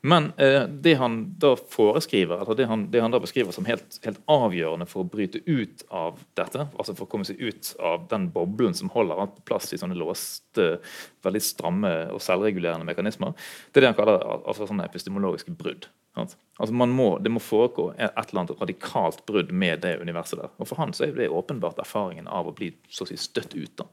[0.00, 4.00] Men eh, det han da foreskriver, eller det han, det han da beskriver som helt,
[4.06, 8.08] helt avgjørende for å bryte ut av dette, altså for å komme seg ut av
[8.10, 10.78] den boblen som holder alt på plass i sånne låste,
[11.24, 13.36] veldig stramme og selvregulerende mekanismer,
[13.70, 15.90] det er det han kaller altså sånne epistemologiske brudd.
[16.16, 20.50] Altså man må, Det må foregå et eller annet radikalt brudd med det universet der.
[20.58, 23.54] Og For han så er det åpenbart erfaringen av å bli så å si støtt
[23.54, 23.72] ut.
[23.78, 23.86] da.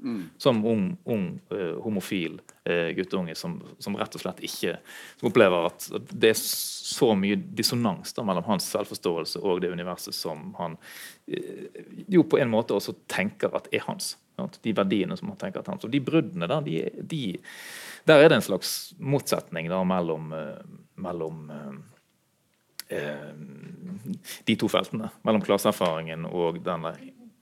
[0.00, 0.30] Mm.
[0.40, 4.78] Som ung, ung uh, homofil uh, guttunge som, som rett og slett ikke
[5.20, 10.16] som opplever at det er så mye dissonans da, mellom hans selvforståelse og det universet
[10.16, 14.14] som han uh, jo på en måte også tenker at er hans.
[14.38, 14.58] Sant?
[14.62, 15.84] De verdiene som han tenker at er hans.
[15.84, 17.22] Og de bruddene der, de, de,
[18.08, 20.60] der er det en slags motsetning da mellom, eh,
[20.98, 23.30] mellom eh, eh,
[24.44, 25.10] de to feltene.
[25.26, 26.94] Mellom klasseerfaringen og denne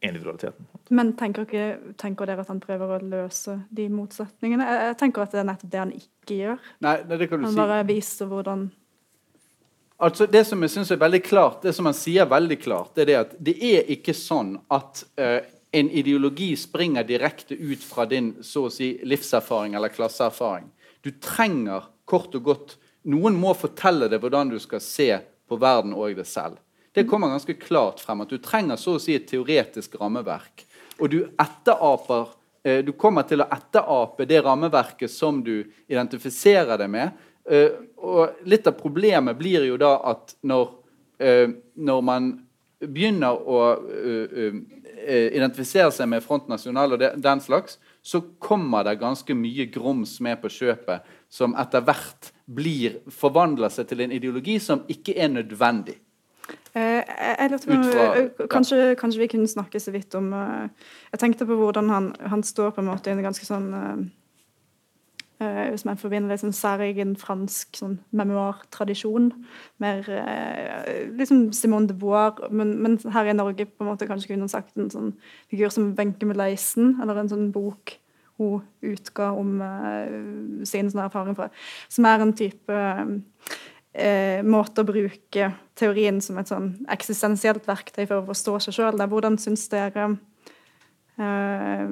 [0.04, 0.66] individualiteten.
[0.94, 4.66] Men tenker, ikke, tenker dere at han prøver å løse de motsetningene?
[4.66, 6.66] Jeg, tenker at det er nettopp det han ikke gjør.
[6.84, 7.62] Nei, nei, det kan du Han si.
[7.62, 8.68] bare viser hvordan
[9.96, 13.06] Altså Det som jeg synes er veldig klart, det som han sier veldig klart, det
[13.06, 15.38] er det at det er ikke sånn at uh,
[15.72, 20.68] en ideologi springer direkte ut fra din så å si livserfaring eller klasseerfaring.
[21.00, 22.76] Du trenger kort og godt
[23.06, 25.10] Noen må fortelle deg hvordan du skal se
[25.46, 26.58] på verden og deg selv.
[26.96, 30.64] Det kommer ganske klart frem at du trenger så å si et teoretisk rammeverk.
[30.96, 32.30] Og du etteraper
[32.64, 37.20] eh, Du kommer til å etterape det rammeverket som du identifiserer deg med.
[37.44, 40.72] Eh, og litt av problemet blir jo da at når,
[41.20, 42.32] eh, når man
[42.80, 43.58] begynner å
[45.06, 50.42] identifisere seg med Front National og den slags, så kommer det ganske mye grums med
[50.42, 55.96] på kjøpet som etter hvert blir forvandler seg til en ideologi som ikke er nødvendig.
[56.76, 60.68] Eh, jeg, lurte på, fra- eh, kanskje, kanskje vi kunne snakke så vidt om eh,
[61.10, 63.66] Jeg tenkte på hvordan han, han står på en måte i en ganske sånn
[65.40, 69.32] eh, Hvis man forbinder det som særegen fransk sånn memoartradisjon.
[69.82, 70.06] Mer
[71.18, 74.54] liksom Simone de Boer, men, men her i Norge på en måte kanskje kunne han
[74.54, 75.10] sagt en sånn
[75.50, 77.98] figur som Wenche Meleisen, eller en sånn bok
[78.36, 81.48] hun utga om uh, sin sånn erfaring fra,
[81.92, 88.20] som er en type uh, måte å bruke teorien som et sånn eksistensielt verktøy for
[88.20, 89.04] å forstå seg sjøl.
[89.08, 90.14] Hvordan syns dere
[91.18, 91.84] eh,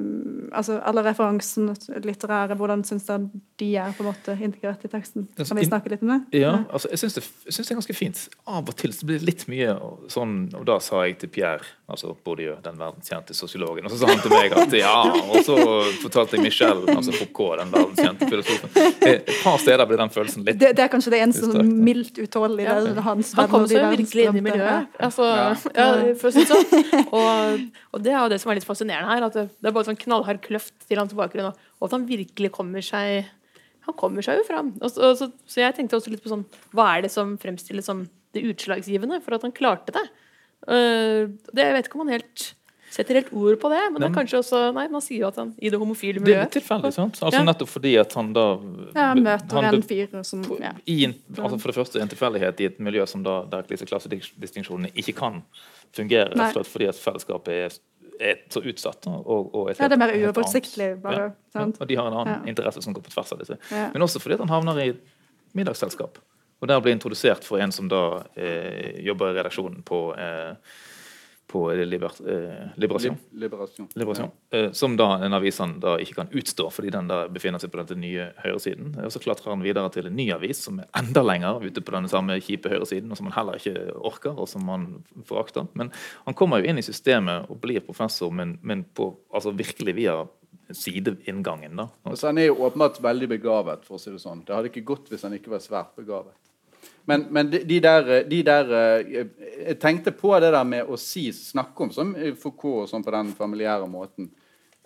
[0.55, 1.73] altså Alle referansene
[2.05, 5.27] litterære, hvordan syns dere de er på en måte integrert i teksten?
[5.37, 6.19] Kan vi snakke litt om det?
[6.41, 8.23] Ja, altså jeg syns det, jeg synes det er ganske fint.
[8.47, 9.75] Av og til så blir det litt mye
[10.11, 14.09] sånn Og da sa jeg til Pierre, altså Bourdieu, den verdenskjente sosiologen, og så sa
[14.11, 15.55] han til meg at ja Og så
[16.03, 18.69] fortalte jeg Michel, altså Foucault, den verdenskjente filosofen.
[19.05, 22.19] Et par steder blir den følelsen litt Det, det er kanskje det eneste sånn mildt
[22.21, 23.01] utålelige Ja.
[23.05, 24.87] hans Han kom seg virkelig inn i miljøet.
[24.99, 25.49] Altså, Ja.
[25.75, 26.13] ja.
[26.19, 27.05] for å si det sånn.
[27.13, 27.65] Og,
[27.95, 29.14] og det er jo det som er litt fascinerende her.
[29.23, 31.51] At det, det er bare sånn knallhard kløft til hans bakgrunn.
[31.53, 33.25] Og, og at han virkelig kommer seg
[33.85, 34.73] Han kommer seg jo fram.
[34.81, 37.37] Og, så- og, så, så jeg tenkte også litt på sånn Hva er det som
[37.37, 40.07] fremstilles som det utslagsgivende for at han klarte det?
[40.67, 42.55] Uh, det jeg vet ikke om han helt
[42.95, 45.37] setter helt ord på det, men det er kanskje også Nei, man sier jo at
[45.41, 47.17] han i det homofile miljøet Det er tilfeldig, sant?
[47.19, 47.45] Altså Ja.
[47.47, 48.45] Nettopp fordi at han da
[48.95, 50.71] Ja, møter han en fyr som ja.
[50.87, 53.85] i en, altså For det første en tilfeldighet i et miljø som da, der disse
[53.89, 55.41] klassedistinksjonene ikke kan
[55.95, 57.75] fungere, rett og slett fordi at fellesskapet er,
[58.19, 59.07] er så utsatt.
[59.09, 61.27] Og, og ja, det er mer uoversiktlig, bare.
[61.55, 63.59] Ja, og de har en annen interesse som går på tvers av disse.
[63.71, 64.89] Men også fordi han havner i
[65.55, 66.19] middagsselskap.
[66.63, 68.03] Og der blir introdusert for en som da
[68.39, 70.55] eh, jobber i redaksjonen på, eh,
[71.55, 73.15] på liber, eh, Liberasjon.
[73.31, 73.87] Lib- Liberasjon.
[73.95, 74.31] Liberasjon.
[74.51, 77.71] Eh, som da en avis han da ikke kan utstå, fordi den da befinner seg
[77.71, 78.93] på denne nye høyresiden.
[79.05, 81.95] Og så klatrer han videre til en ny avis som er enda lenger ute på
[81.95, 84.87] denne samme kjipe høyresiden, og som han heller ikke orker, og som han
[85.23, 85.67] forakter.
[85.79, 85.91] Men
[86.25, 90.17] han kommer jo inn i systemet og blir professor, men, men på, altså virkelig via
[90.75, 91.75] sideinngangen.
[91.77, 91.87] da.
[92.05, 94.43] Altså, han er jo åpenbart veldig begavet, for å si det sånn.
[94.45, 96.33] Det hadde ikke gått hvis han ikke var svært begavet.
[97.07, 99.25] Men, men de, de, der, de der eh,
[99.67, 103.11] Jeg tenkte på det der med å si, snakke om som Foucault og sånn på
[103.13, 104.31] den familiære måten.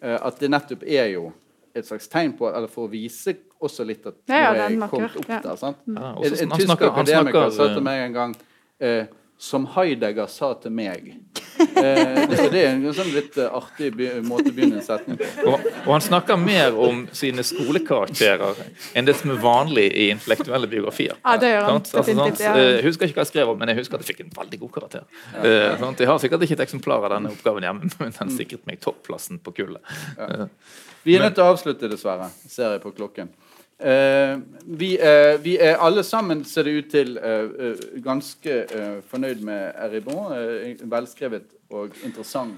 [0.02, 1.30] eh, At det nettopp er jo
[1.76, 4.90] et slags tegn på Eller for å vise også litt at Ja, ja, er jeg
[4.92, 5.40] kommet opp ja.
[5.44, 5.56] der.
[5.60, 5.78] sant?
[5.88, 8.36] Ja, også, En, en tysk akademiker snakker, sa til meg en gang
[8.80, 9.06] eh,
[9.40, 11.06] Som Heidegger sa til meg.
[11.60, 13.94] Eh, det, det er en sånn litt eh, artig
[14.28, 15.28] måte å begynne en setning på.
[15.48, 18.60] Og, og han snakker mer om sine skolekarakterer
[19.00, 21.16] enn det som er vanlig i intellektuelle biografier.
[21.24, 21.80] Ja, det gjør han.
[21.80, 22.44] Altså, sant?
[22.44, 22.52] ja.
[22.60, 24.36] Eh, Jeg husker ikke hva jeg skrev om, men jeg husker at jeg fikk en
[24.42, 25.08] veldig god karakter.
[25.40, 25.88] Eh?
[26.04, 29.40] Jeg har sikkert ikke et eksemplar av denne oppgaven hjemme, men den sikret meg topplassen
[29.44, 29.96] på kullet.
[30.20, 30.50] Ja.
[31.08, 32.28] Vi er nødt til å avslutte, dessverre.
[32.52, 33.32] Ser jeg på klokken.
[33.80, 38.98] Eh, vi, er, vi, er, alle sammen, ser det ut til, eh, eh ganske eh,
[39.08, 40.34] fornøyd med Eribon.
[40.36, 42.54] Eh, en velskrevet og interessant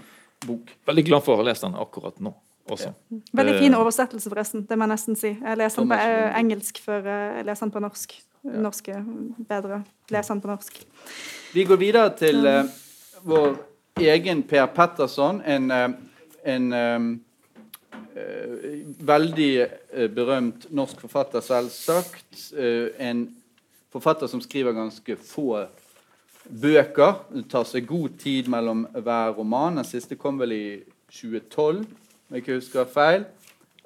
[0.47, 0.74] bok.
[0.88, 2.34] Veldig glad for å ha lest den akkurat nå.
[2.72, 2.89] Også.
[2.89, 3.22] Ja.
[3.38, 4.65] Veldig fin oversettelse, forresten.
[4.69, 5.34] Det må jeg nesten si.
[5.34, 8.13] Jeg leser den på engelsk før jeg leser den på norsk.
[8.41, 8.53] Ja.
[8.65, 9.01] Norsk er
[9.49, 9.82] bedre.
[10.09, 10.80] Leser den på norsk.
[11.53, 12.47] Vi går videre til
[13.28, 13.57] vår
[13.99, 15.41] egen Per Petterson.
[15.45, 15.69] En,
[16.45, 16.99] en Eh,
[19.07, 22.51] veldig eh, berømt norsk forfatter, selvsagt.
[22.57, 23.28] Eh, en
[23.91, 25.66] forfatter som skriver ganske få
[26.49, 27.22] bøker.
[27.32, 29.80] Det tar seg god tid mellom hver roman.
[29.80, 30.66] Den siste kom vel i
[31.12, 33.26] 2012, om jeg ikke husker feil.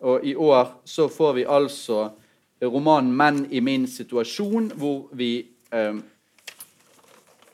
[0.05, 2.09] Og i år så får vi altså
[2.61, 5.95] romanen 'Menn i min situasjon', hvor vi eh,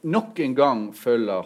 [0.04, 1.46] nok en gang følger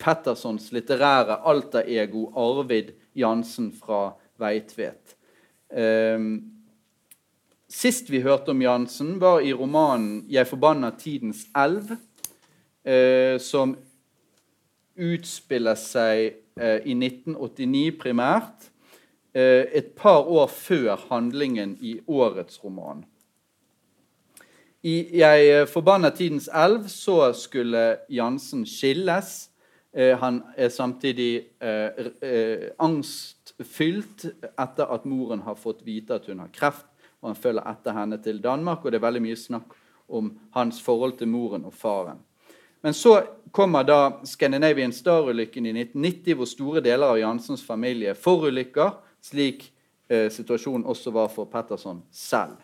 [0.00, 5.16] Pettersons litterære alter-ego Arvid Jansen fra Veitvet.
[5.70, 6.52] Um,
[7.70, 11.96] sist vi hørte om Jansen, var i romanen 'Jeg forbanna tidens elv',
[12.86, 13.76] uh, som
[14.96, 18.70] utspiller seg uh, i 1989 primært.
[19.34, 23.04] Uh, et par år før handlingen i årets roman.
[24.82, 29.46] I 'Jeg forbanna tidens elv' så skulle Jansen skilles.
[29.94, 31.42] Han er samtidig
[32.78, 34.24] angst fylt
[34.58, 36.86] etter at moren har fått vite at hun har kreft,
[37.20, 38.84] og han følger etter henne til Danmark.
[38.84, 39.76] Og det er veldig mye snakk
[40.10, 42.20] om hans forhold til moren og faren.
[42.80, 43.20] Men så
[43.52, 49.66] kommer da Scandinavian Star-ulykken i 1990, hvor store deler av Jansens familie forulykker, slik
[50.08, 52.56] eh, situasjonen også var for Petterson selv.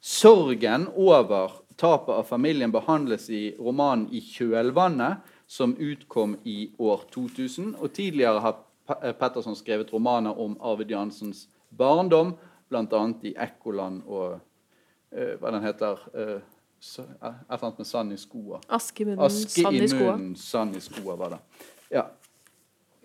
[0.00, 7.76] Sorgen over tapet av familien behandles i romanen 'I kjølvannet', som utkom i år 2000.
[7.78, 12.34] og Tidligere har Petterson skrevet romaner om Arvid Jansens barndom,
[12.68, 13.14] bl.a.
[13.22, 14.38] i 'Ekkoland' og
[15.12, 16.38] uh, hva den heter uh,
[16.86, 18.60] Et eller annet med sand i skoa.
[18.68, 20.16] Aske i munnen, sand i skoa.
[20.36, 21.38] Sand i skoa var det.
[21.90, 22.02] Ja.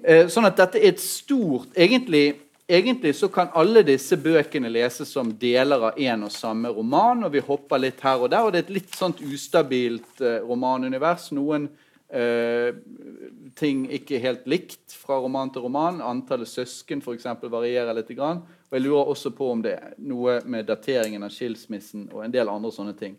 [0.04, 2.36] Uh, sånn at dette er et stort egentlig,
[2.68, 7.34] egentlig så kan alle disse bøkene leses som deler av én og samme roman, og
[7.34, 8.44] vi hopper litt her og der.
[8.44, 11.32] Og det er et litt sånt ustabilt romanunivers.
[11.32, 11.70] Noen
[12.12, 12.76] Uh,
[13.56, 16.02] ting ikke helt likt fra roman til roman.
[16.04, 18.12] Antallet søsken for eksempel, varierer litt.
[18.20, 22.34] Og jeg lurer også på om det er noe med dateringen av skilsmissen og en
[22.34, 23.16] del andre sånne ting.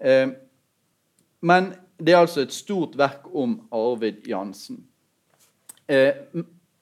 [0.00, 0.32] Eh,
[1.44, 1.70] men
[2.00, 4.80] det er altså et stort verk om Arvid Jansen.
[5.88, 6.24] Eh,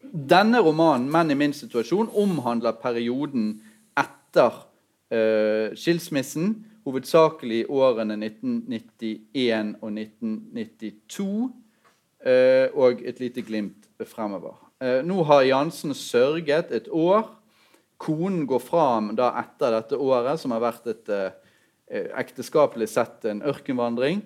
[0.00, 3.60] denne romanen, 'Menn i min situasjon', omhandler perioden
[3.98, 4.66] etter
[5.74, 11.28] skilsmissen hovedsakelig i årene 1991 og 1992,
[12.24, 14.56] eh, og et lite glimt fremover.
[14.80, 17.28] Eh, nå har Jansen sørget et år.
[18.00, 23.26] Konen går fra ham da etter dette året, som har vært et eh, ekteskapelig sett
[23.28, 24.22] en ørkenvandring.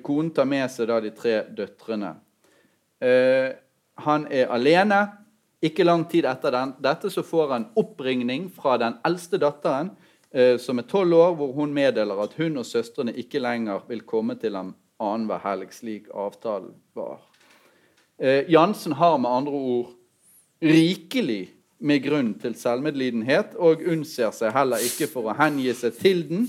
[0.00, 2.14] Konen tar med seg da de tre døtrene.
[4.00, 5.00] Han er alene.
[5.64, 9.94] Ikke lang tid etter den, dette så får han oppringning fra den eldste datteren,
[10.58, 14.34] som er tolv år, hvor hun meddeler at hun og søstrene ikke lenger vil komme
[14.34, 17.20] til ham annenhver helg, slik avtalen var.
[18.18, 19.90] Eh, Jansen har med andre ord
[20.62, 26.22] rikelig med grunn til selvmedlidenhet, og unnser seg heller ikke for å hengi seg til
[26.28, 26.46] den,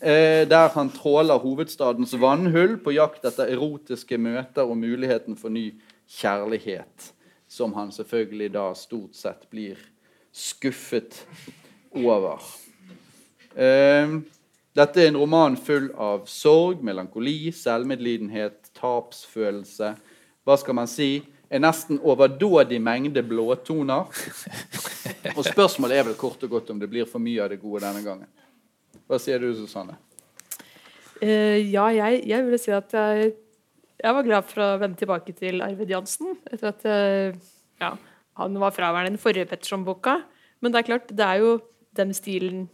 [0.00, 5.72] eh, der han tråler hovedstadens vannhull på jakt etter erotiske møter og muligheten for ny
[6.20, 7.12] kjærlighet,
[7.48, 9.78] som han selvfølgelig da stort sett blir
[10.32, 11.24] skuffet
[11.96, 12.38] over.
[13.58, 14.20] Ehm,
[14.76, 19.94] dette er en roman full av sorg, melankoli, selvmedlidenhet, tapsfølelse.
[20.46, 21.20] Hva skal man si?
[21.50, 24.06] En nesten overdådig mengde blåtoner.
[25.34, 27.82] Og spørsmålet er vel kort og godt om det blir for mye av det gode
[27.82, 28.30] denne gangen.
[29.10, 29.98] Hva sier du, Susanne?
[31.20, 33.32] Uh, ja, jeg, jeg ville si at jeg,
[33.98, 36.38] jeg, var glad for å vende tilbake til Arvid Jansen.
[36.46, 37.40] Etter at uh,
[37.82, 37.96] ja,
[38.38, 40.20] han var fraværende i den forrige Petterson-boka.
[40.62, 41.56] Men det er klart, det er jo
[41.98, 42.68] den stilen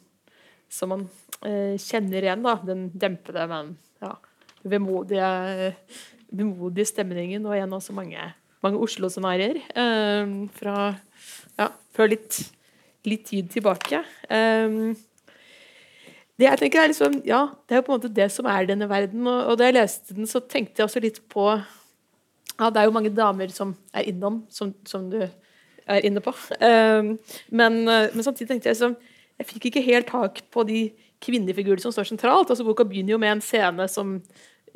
[0.72, 1.06] som man
[1.44, 2.44] eh, kjenner igjen.
[2.44, 4.14] da, Den dempede, men ja,
[4.66, 5.72] vemodige,
[6.30, 7.46] vemodige stemningen.
[7.46, 8.28] Og igjen også mange,
[8.64, 10.76] mange Oslo-scenarioer eh, fra,
[11.58, 12.40] ja, fra litt,
[13.06, 14.02] litt, tid tilbake.
[14.28, 14.94] Eh,
[16.36, 18.68] det jeg tenker er liksom, ja, det er jo på en måte det som er
[18.68, 19.24] denne verden.
[19.24, 21.48] Og, og da jeg leste den, så tenkte jeg også litt på
[22.56, 26.32] ja, Det er jo mange damer som er innom, som, som du er inne på.
[26.56, 27.10] Um,
[27.52, 28.96] men, men, samtidig tenkte jeg liksom
[29.37, 30.80] jeg fikk ikke helt tak på de
[31.24, 32.51] kvinnefigurene som står sentralt.
[32.51, 34.16] altså Boka begynner jo med en scene som,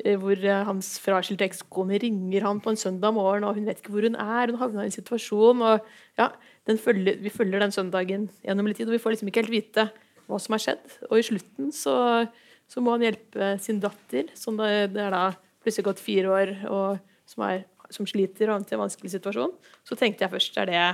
[0.03, 3.81] eh, hvor eh, hans fraskilte ekskone ringer han på en søndag morgen, og hun vet
[3.81, 4.51] ikke hvor hun er.
[4.51, 5.61] Hun havner i en situasjon.
[5.61, 5.79] og
[6.17, 6.29] ja,
[6.67, 9.91] følger, Vi følger den søndagen gjennom litt tid, og vi får liksom ikke helt vite
[10.27, 10.97] hva som har skjedd.
[11.09, 12.27] Og i slutten så,
[12.67, 15.25] så må han hjelpe sin datter, som det, det er da
[15.61, 16.99] plutselig gått fire år, og
[17.29, 19.53] som, er, som sliter og havnet i en vanskelig situasjon.
[19.85, 20.85] Så tenkte jeg først er det,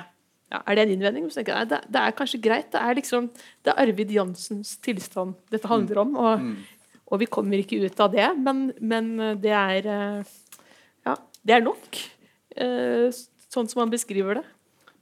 [0.52, 1.30] ja, er det en innvending?
[1.36, 2.70] Jeg, det, det, er kanskje greit.
[2.72, 6.14] Det er liksom det er Arvid Jansens tilstand dette handler om.
[6.16, 7.00] Og, mm.
[7.12, 9.90] og vi kommer ikke ut av det, men, men det er
[11.08, 12.00] ja, det er nok.
[12.58, 13.10] Eh,
[13.52, 14.46] sånn som han beskriver det.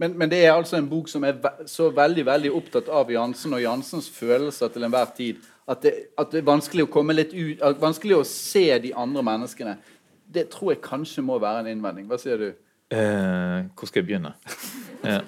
[0.02, 3.12] Men, men, det er altså en bok som er ve så veldig veldig opptatt av
[3.14, 7.16] Jansen og Jansens følelser til enhver tid at det, at det, er vanskelig å komme
[7.16, 9.78] litt ut, vanskelig å se de andre menneskene.
[10.36, 12.10] Det tror jeg kanskje må være en innvending.
[12.10, 12.50] Hva sier du?
[12.96, 14.32] Eh, hvor skal jeg begynne?
[15.08, 15.20] eh,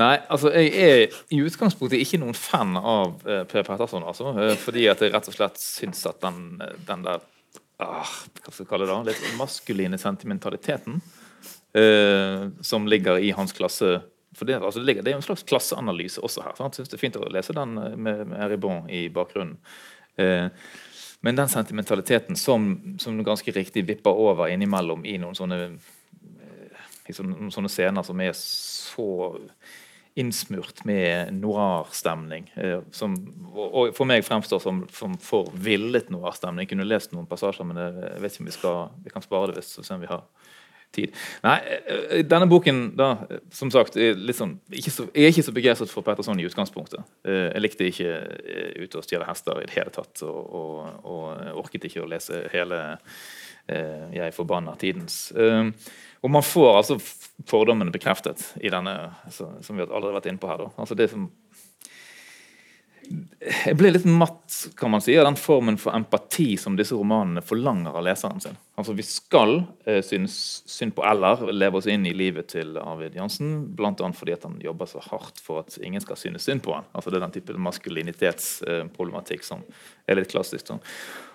[0.00, 4.06] nei, altså jeg er i utgangspunktet ikke noen fan av eh, Per Petterson.
[4.06, 7.22] Altså, eh, fordi at jeg rett og slett syns at den, den der
[7.82, 11.00] ah, hva skal jeg kalle det, da, litt maskuline sentimentaliteten
[11.76, 13.98] eh, som ligger i hans klasse
[14.36, 16.56] for det, altså det, ligger, det, er en slags klasseanalyse også her.
[16.58, 16.76] Sant?
[16.76, 19.56] Synes Det er fint å lese den eh, med, med Eribon i bakgrunnen.
[20.20, 20.48] Eh,
[21.24, 25.94] men den sentimentaliteten som, som, ganske riktig vipper over innimellom i noen sånne, eh,
[27.08, 29.10] i sånne, sånne scener som er så
[30.16, 32.48] innsmurt med noir-stemning.
[32.56, 36.64] Eh, og for meg fremstår som, som for villet noir-stemning.
[36.64, 39.50] Jeg kunne lest noen passasjer, men jeg vet ikke om vi, skal, vi kan spare
[39.50, 40.24] det hvis så ser vi har
[40.96, 41.12] tid.
[41.44, 43.10] Nei, eh, denne boken, da,
[43.52, 44.56] som sagt, er litt sånn,
[44.88, 47.04] så, jeg er ikke så begeistret for Petterson i utgangspunktet.
[47.28, 48.16] Eh, jeg likte ikke
[48.86, 52.46] Ute og stjele hester i det hele tatt, og, og, og orket ikke å lese
[52.52, 52.80] hele
[53.66, 55.16] Jeg forbanner tidens.
[56.24, 56.98] Og man får altså
[57.46, 58.94] fordommene bekreftet i denne,
[59.26, 60.68] altså, som vi allerede har vært inne på her.
[60.76, 61.28] Altså det som
[63.06, 67.42] jeg ble litt matt kan man si, av den formen for empati som disse romanene
[67.44, 68.56] forlanger av leseren sin.
[68.78, 70.34] Altså Vi skal eh, synes
[70.68, 73.94] synd på Eller leve oss inn i livet til Arvid Jansen, bl.a.
[73.94, 76.88] fordi at han jobber så hardt for at ingen skal synes synd på han.
[76.92, 79.64] Altså Det er den type maskulinitetsproblematikk eh, som
[80.06, 80.66] er litt klassisk.
[80.66, 80.82] Sånn.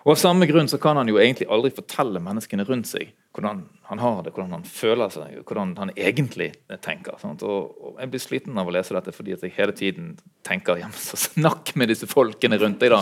[0.03, 3.63] Og Av samme grunn så kan han jo egentlig aldri fortelle menneskene rundt seg hvordan
[3.83, 6.51] han har det, hvordan han føler seg, hvordan han egentlig
[6.83, 7.15] tenker.
[7.27, 10.13] Og, og, Jeg blir sliten av å lese dette fordi jeg hele tiden
[10.47, 12.91] tenker ja, så snakk med disse folkene rundt deg.
[12.91, 13.01] da.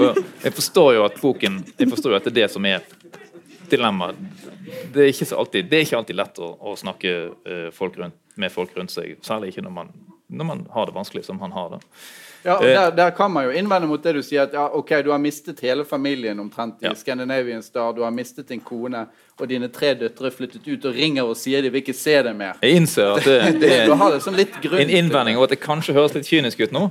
[0.00, 2.84] Og jeg forstår jo at boken, jeg forstår jo at det er det som er
[3.70, 4.20] dilemmaet.
[4.92, 8.18] Det er ikke, alltid, det er ikke alltid lett å, å snakke uh, folk rundt,
[8.40, 9.92] med folk rundt seg, særlig ikke når man,
[10.28, 11.80] når man har det vanskelig som han har det.
[12.42, 14.94] Ja, og der, der, kan man jo innvende mot det du sier, at ja, ok,
[15.04, 16.94] du har mistet hele familien omtrent i ja.
[16.96, 17.92] Scandinavian Star.
[17.92, 19.06] Du har mistet din kone,
[19.40, 22.36] og dine tre døtre flyttet ut og ringer og sier de vil ikke se deg
[22.36, 22.58] mer.
[22.64, 26.60] Jeg innser at det, det, er en innvending, og at det kanskje høres litt kynisk
[26.64, 26.86] ut nå,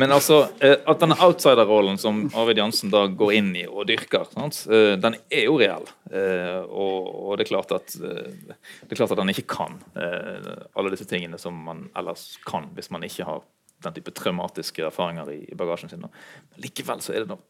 [0.00, 4.28] men altså eh, at denne outsider-rollen som Arvid Jansen da går inn i og dyrker,
[4.32, 4.62] sant?
[4.70, 5.88] Eh, den er jo reell.
[6.10, 11.06] Eh, og det, er klart at, det er klart at han ikke kan alle disse
[11.08, 13.44] tingene som man ellers kan hvis man ikke har
[13.84, 16.04] den type traumatiske erfaringer i, i bagasjen sin.
[16.04, 17.42] Men likevel så er det noe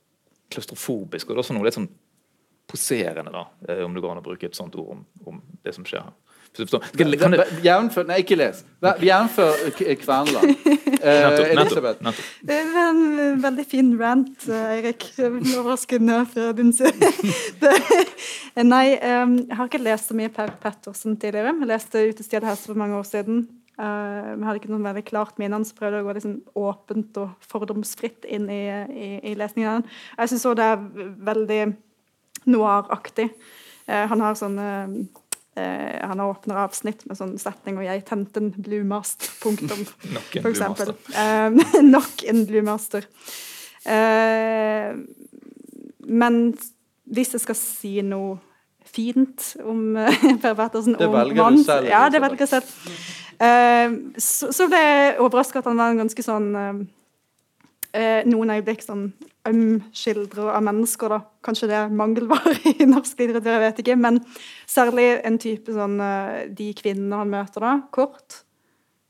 [0.51, 1.91] klaustrofobisk, og det er også noe litt sånn
[2.71, 5.75] poserende, da, eh, om det går an å bruke et sånt ord om, om det
[5.75, 6.19] som skjer her.
[7.63, 8.65] Jevnfør Nei, ikke les.
[8.83, 9.67] Jevnfør
[10.03, 10.57] Kverneland.
[11.01, 12.05] Eh, Elisabeth.
[12.45, 15.07] Det var en veldig fin rant, Eirik.
[15.17, 17.09] Overraskende fra din side.
[18.75, 21.55] nei, um, jeg har ikke lest så mye Per Pettersen tidligere.
[21.55, 23.47] Jeg leste 'Utestedet' hest' for mange år siden.
[23.81, 27.47] Uh, vi hadde ikke noe veldig klart minne, så prøvde å gå liksom åpent og
[27.49, 29.87] fordomsfritt inn i, i, i lesningen.
[30.19, 30.83] Jeg syns òg det er
[31.31, 31.61] veldig
[32.53, 33.31] noir-aktig.
[33.87, 34.91] Uh, han har sånn uh,
[35.61, 38.85] han åpner avsnitt med sånn setning og 'jeg tente en Blue
[40.17, 40.93] nok en bluemaster.
[41.17, 41.49] Uh,
[41.97, 43.09] nok en Blue Master.
[46.21, 46.35] men
[47.09, 48.39] hvis jeg skal si noe
[48.91, 49.97] fint om
[50.43, 51.91] Per Pettersen Det velger du selv.
[51.91, 52.71] Ja, det velger jeg selv.
[53.41, 56.81] Uh, så, så, ble jeg overraska at han var en ganske sånn uh,
[58.29, 59.09] Noen øyeblikk sånn
[59.49, 61.21] øm skildrer av mennesker, da.
[61.45, 63.97] Kanskje det er mangelvare i norsk litteratur, jeg vet ikke.
[64.01, 64.21] Men
[64.69, 68.43] særlig en type sånn uh, De kvinnene han møter, da, kort.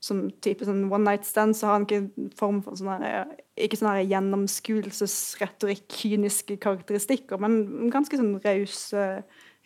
[0.01, 3.77] Som type sånn one night stand, så har han ikke form for sånn her Ikke
[3.77, 9.05] sånn her gjennomskuelsesretorikk, kyniske karakteristikker, men ganske sånn rause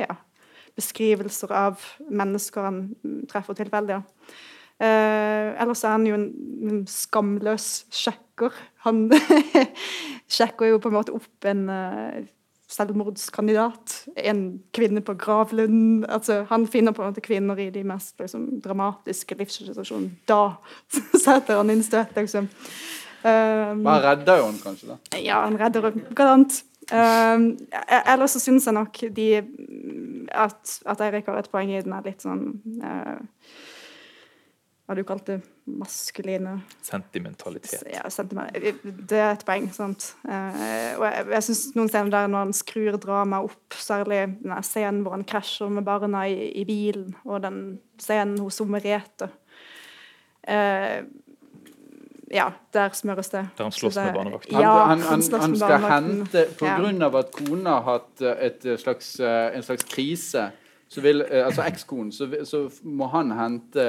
[0.01, 0.17] ja,
[0.75, 2.83] beskrivelser av mennesker han
[3.31, 3.99] treffer tilfeldig.
[3.99, 4.35] Ja.
[4.75, 6.29] Eh, ellers er han jo en,
[6.67, 8.55] en skamløs sjekker.
[8.83, 9.07] Han
[10.35, 12.17] sjekker jo på en måte opp en uh,
[12.75, 13.95] selvmordskandidat.
[14.27, 14.43] En
[14.75, 16.03] kvinne på gravlunden.
[16.11, 20.19] Altså, han finner på en måte kvinner i de mest liksom, dramatiske livssituasjonene.
[20.27, 20.57] Da
[21.25, 22.51] setter han inn støt, liksom.
[23.25, 25.17] Um, han redder jo han kanskje, da?
[25.17, 26.59] Ja, han redder garant.
[26.91, 27.47] Um,
[28.05, 29.29] ellers så syns jeg nok de,
[30.29, 32.43] at, at Eirik har et poeng i den er litt sånn
[32.83, 33.15] uh,
[34.85, 37.87] Hva du kalte maskuline Sentimentalitet.
[37.89, 38.53] ja, sentiment.
[38.53, 39.71] Det er et poeng.
[39.73, 40.11] sant?
[40.27, 44.53] Uh, og jeg, jeg synes noen scener der når han skrur dramaet opp, særlig den
[44.61, 47.63] scenen hvor han krasjer med barna i, i bilen, og den
[47.97, 49.31] scenen hos Merete
[50.47, 51.03] eh,
[52.33, 53.43] Ja, der smøres det.
[53.57, 54.55] Der han slåss med barnevakten.
[54.55, 57.19] Han, Ja, han, han, han, han skal hente Pga.
[57.19, 60.47] At kona har hatt eh, et slags, eh, en slags krise,
[60.89, 63.87] så vil, eh, altså ekskonen, så, så må han hente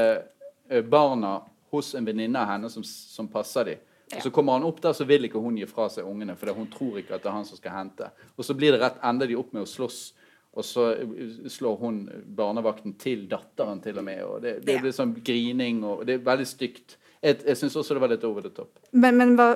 [0.91, 1.39] barna
[1.71, 3.83] hos en venninne av henne som, som passer dem.
[4.17, 6.53] Og Så kommer han opp der, så vil ikke hun gi fra seg ungene, for
[6.55, 8.11] hun tror ikke at det er han som skal hente.
[8.37, 9.99] Og så blir det rett, ender de opp med å slåss,
[10.57, 10.85] og så
[11.53, 11.97] slår hun
[12.37, 14.23] barnevakten til datteren til og med.
[14.25, 16.97] og Det, det blir sånn grining, og det er veldig stygt.
[17.23, 18.69] Jeg, jeg syns også det var litt over the top.
[18.93, 19.55] Men, men hva-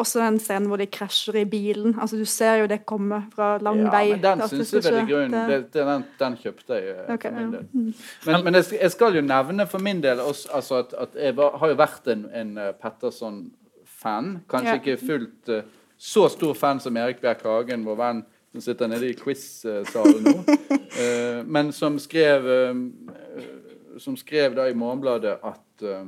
[0.00, 1.94] også den scenen hvor de krasjer i bilen.
[2.00, 4.10] altså Du ser jo det komme fra lang Ja, vei.
[4.14, 7.30] men den syns jeg skal vel i grunnen Det- det, den, den kjøpte jeg okay,
[7.30, 7.58] for min ja.
[7.58, 7.94] del.
[8.26, 11.08] Men, men jeg, skal- jeg skal jo nevne for min del også, altså at, at
[11.22, 14.40] jeg var, har jo vært en, en eh, Petterson-fan.
[14.50, 14.80] Kanskje Ja.
[14.80, 15.62] ikke fullt uh,
[15.98, 20.34] så stor fan som Erik Bjerk Hagen, vår venn som sitter nede i quiz-salen nå.
[20.44, 26.04] uh, men som skrev, uh, som skrev da i Morgenbladet at, eh,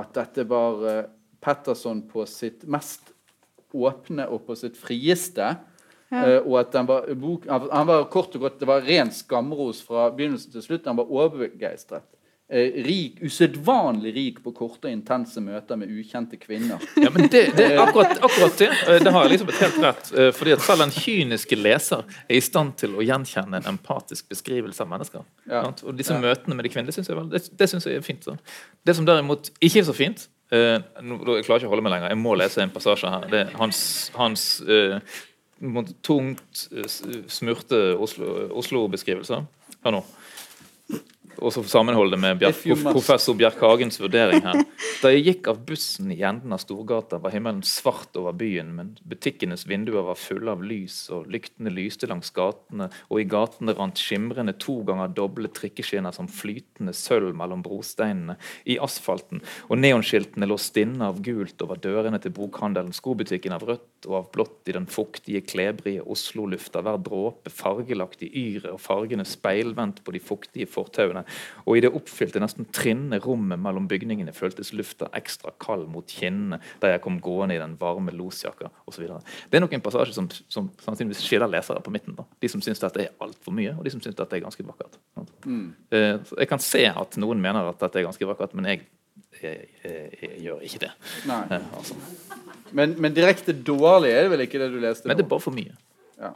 [0.00, 1.04] at dette var eh,
[1.44, 3.12] Petterson på sitt mest
[3.74, 5.54] åpne og på sitt frieste.
[6.14, 7.08] Eh, og at var,
[7.72, 10.86] han var kort og godt, Det var ren skamros fra begynnelsen til slutt.
[10.86, 12.06] Han var overbegeistret.
[12.52, 16.82] Eh, rik, Usedvanlig rik på korte og intense møter med ukjente kvinner.
[17.00, 20.10] Ja, men det, det, akkurat, akkurat det, eh, det har Elisabeth helt rett.
[20.12, 24.28] eh, Fordi at selv en kyniske leser er i stand til å gjenkjenne en empatisk
[24.28, 25.24] beskrivelse av mennesker.
[25.48, 25.62] Ja.
[25.72, 26.20] Og disse Ja.
[26.20, 28.28] møtene med de kvinnelige synes jeg, vel- det, det synes jeg er fint.
[28.28, 28.36] Så.
[28.84, 31.94] Det som derimot ikke er så fint uh, nå, Jeg klarer ikke å holde meg
[31.96, 32.12] lenger.
[32.12, 33.24] Jeg må lese en passasje her.
[33.32, 33.80] Det er hans,
[34.14, 34.44] hans
[35.64, 36.84] måte tungt uh,
[37.26, 39.46] smurte Oslo- Oslo-beskrivelser.
[39.82, 40.04] Hør nå.
[41.38, 42.84] Og så sammenholde det med must.
[42.86, 44.62] professor Bjerk Hagens vurdering her.
[45.02, 48.92] Da jeg gikk av bussen i enden av Storgata, var himmelen svart over byen, men
[49.04, 54.00] butikkenes vinduer var fulle av lys, og lyktene lyste langs gatene, og i gatene rant
[54.00, 60.58] skimrende to ganger doble trikkeskinner som flytende sølv mellom brosteinene i asfalten, og neonskiltene lå
[60.60, 64.88] stinne av gult over dørene til bokhandelen, skobutikken av rødt og av blått i den
[64.90, 71.23] fuktige, klebrige Oslo-lufta, hver dråpe fargelagt i yret og fargene speilvendt på de fuktige fortauene,
[71.64, 76.60] og i det oppfylte, nesten trinne rommet mellom bygningene føltes lufta ekstra kald mot kinnene
[76.82, 79.06] da jeg kom gående i den varme losjakka osv.
[79.50, 82.16] Det er nok en passasje som, som sannsynligvis skiller lesere på midten.
[82.18, 82.26] da.
[82.42, 84.98] De som syns dette er altfor mye, og de som syns dette er ganske vakkert.
[85.44, 85.74] Mm.
[85.92, 88.84] jeg kan se at noen mener at dette er ganske vakkert, men jeg,
[89.42, 90.92] jeg, jeg, jeg gjør ikke det.
[91.28, 91.98] Eh, altså.
[92.74, 95.08] Men, men direkte dårlig er det vel ikke det du leste?
[95.08, 95.76] Men det er bare for mye.
[96.18, 96.32] Ja.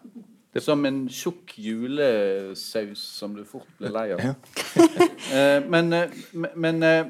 [0.65, 4.23] Som en tjukk julesaus som du fort blir lei av.
[5.29, 7.05] Eh, men eh, men- men eh,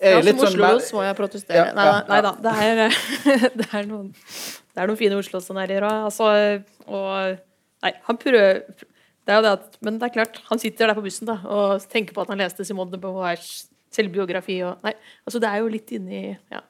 [0.00, 1.56] jeg Ja, er litt som sånn Oslo må jeg protestere.
[1.58, 2.30] Ja, nei, ja, nei, nei da.
[2.44, 6.04] Det er, det er, noen, det er noen fine Oslo-scenarioer òg.
[6.08, 6.28] Altså,
[6.86, 7.44] og
[7.82, 8.62] Nei, han prøver
[9.28, 11.36] det er jo det at, Men det er klart, han sitter der på bussen da,
[11.46, 14.56] og tenker på at han leste Simone de Beauvoirs selvbiografi.
[14.66, 14.94] Og, nei,
[15.28, 16.62] altså Det er jo litt inne i, ja,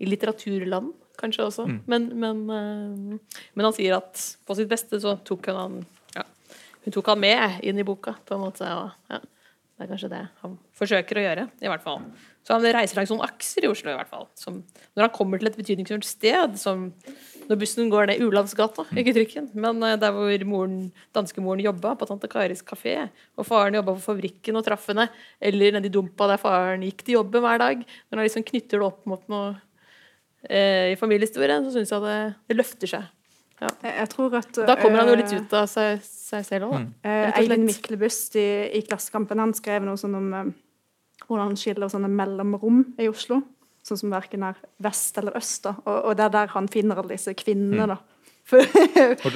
[0.00, 1.66] i litteraturland, kanskje også.
[1.90, 5.78] Men, men, eh, men han sier at på sitt beste så tok hun han
[6.16, 6.26] ja,
[6.84, 8.68] Hun tok han med inn i boka, på en måte.
[8.68, 9.20] Og, ja,
[9.76, 12.04] det er kanskje det han forsøker å gjøre, i hvert fall.
[12.46, 14.28] Så han reiser langs noen akser i Oslo, i hvert fall.
[14.38, 14.60] Som,
[14.94, 16.86] når han kommer til et betydningsfullt sted, som
[17.50, 20.78] når bussen går ned Ulandsgata, ikke Trykken, men eh, der hvor moren,
[21.16, 22.94] danskemoren jobba, på Tante Karis kafé,
[23.36, 25.08] og faren jobba på fabrikken og traff henne,
[25.42, 28.88] eller nedi dumpa der faren gikk til jobben hver dag, når han liksom knytter det
[28.88, 29.56] opp mot noe
[30.48, 32.16] eh, i familiehistorien, så syns jeg det,
[32.48, 33.06] det løfter seg.
[33.56, 33.70] Ja.
[33.82, 36.68] Jeg, jeg tror at Da kommer han jo litt eh, ut av seg, seg selv
[36.68, 36.80] òg, da.
[37.08, 37.42] Eh, Rett og.
[37.42, 40.50] Eivind Myklebust i, i Klassekampen han skrev noe sånn om eh,
[41.26, 43.40] hvordan han skiller sånne mellomrom i Oslo.
[43.86, 45.62] Sånn som verken er vest eller øst.
[45.64, 45.76] da.
[45.86, 47.86] Og, og det er der han finner alle disse kvinnene.
[47.94, 47.96] da.
[48.46, 48.62] For,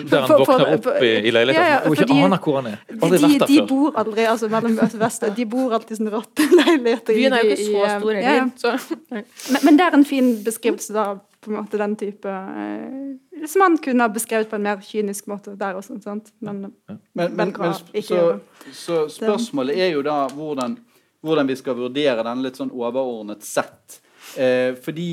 [0.06, 2.76] der han våkner opp i, i leiligheten Ja, ja, og ikke aner hvor han er.
[2.86, 3.66] de, Aldri de, vært der de før.
[3.72, 5.24] bor aldri altså mellom øst og vest.
[5.38, 6.60] De bor alltid i sånne ratteleiligheter.
[6.70, 7.16] leiligheter.
[7.18, 8.84] Byen er jo ikke så eh, stor ja, heller.
[9.10, 9.24] ja.
[9.50, 11.06] Men, men det er en fin beskrivelse da,
[11.42, 15.26] på en måte den type eh, Som han kunne ha beskrevet på en mer kynisk
[15.32, 15.98] måte der også.
[16.04, 16.30] sant?
[16.38, 18.38] Men, Men, men, Men hva men ikke så,
[18.84, 20.78] så spørsmålet er jo da hvordan,
[21.24, 23.98] hvordan vi skal vurdere den litt sånn overordnet sett.
[24.38, 25.10] Eh, fordi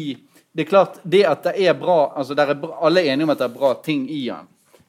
[0.53, 3.33] det er klart, det at det er bra altså er bra, Alle er enige om
[3.35, 4.47] at det er bra ting i han.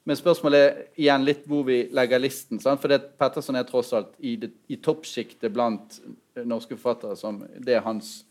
[0.08, 2.60] Men spørsmålet er igjen litt hvor vi legger listen.
[2.62, 2.80] Sant?
[2.80, 5.98] For det, Petterson er tross alt i, det- i toppsjiktet blant
[6.36, 7.16] eh, norske forfattere.
[7.16, 8.22] som Det er hans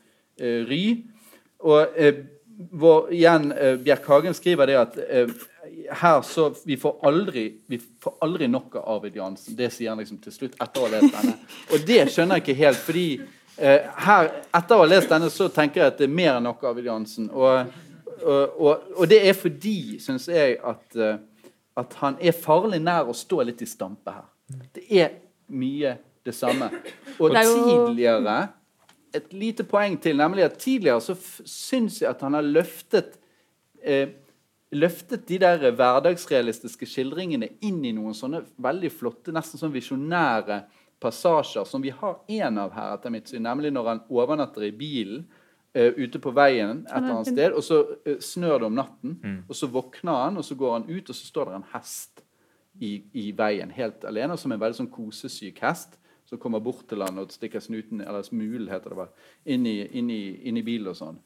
[0.41, 1.03] eh, ry.
[1.61, 2.23] Og eh,
[2.73, 5.29] hvor, igjen, eh, Bjerk Hagen skriver det at eh,
[6.01, 9.53] her så vi får aldri vi får aldri nok av Arvid Jansen.
[9.55, 11.35] Det sier han liksom til slutt etter å ha lest denne.
[11.75, 13.05] Og det skjønner jeg ikke helt, fordi
[13.57, 16.63] her, etter å ha lest denne så tenker jeg at det er mer enn nok
[16.69, 17.29] av Jansen.
[17.33, 17.71] Og,
[18.21, 21.17] og, og, og det er fordi, syns jeg, at, eh,
[21.77, 24.27] at han er farlig nær å stå litt i stampe her.
[24.75, 25.17] Det er
[25.53, 25.95] mye
[26.27, 26.69] det samme.
[27.17, 28.37] Og Det er jo- tidligere
[29.15, 31.15] Et lite poeng til, nemlig at tidligere så
[31.47, 33.15] syns jeg at han har løftet
[33.81, 34.09] eh,
[34.75, 40.59] løftet de der hverdagsrealistiske skildringene inn i noen sånne veldig flotte, nesten sånn visjonære
[40.99, 44.71] passasjer, som vi har en av her, etter mitt syn, nemlig når han overnatter i
[44.75, 45.25] bilen
[45.77, 49.17] uh, ute på veien et eller annet sted, og så uh, snør det om natten,
[49.45, 52.23] og så våkner han, og så går han ut, og så står det en hest
[52.79, 55.97] i, i veien helt alene, som en veldig sånn kosesyk hest,
[56.27, 59.79] som kommer bort til han og stikker snuten, eller smulen heter det bare, inn i,
[59.97, 61.19] inn i, inn i bilen og sånn.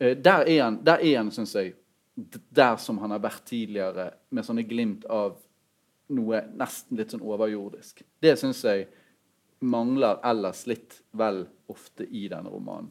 [0.00, 1.74] Eh, der er han, der er han, synes jeg,
[2.16, 5.36] der som han har vært tidligere, med sånne glimt av
[6.16, 8.00] noe nesten litt sånn overjordisk.
[8.22, 8.86] Det syns jeg
[9.60, 12.90] mangler ellers litt vel ofte i denne romanen.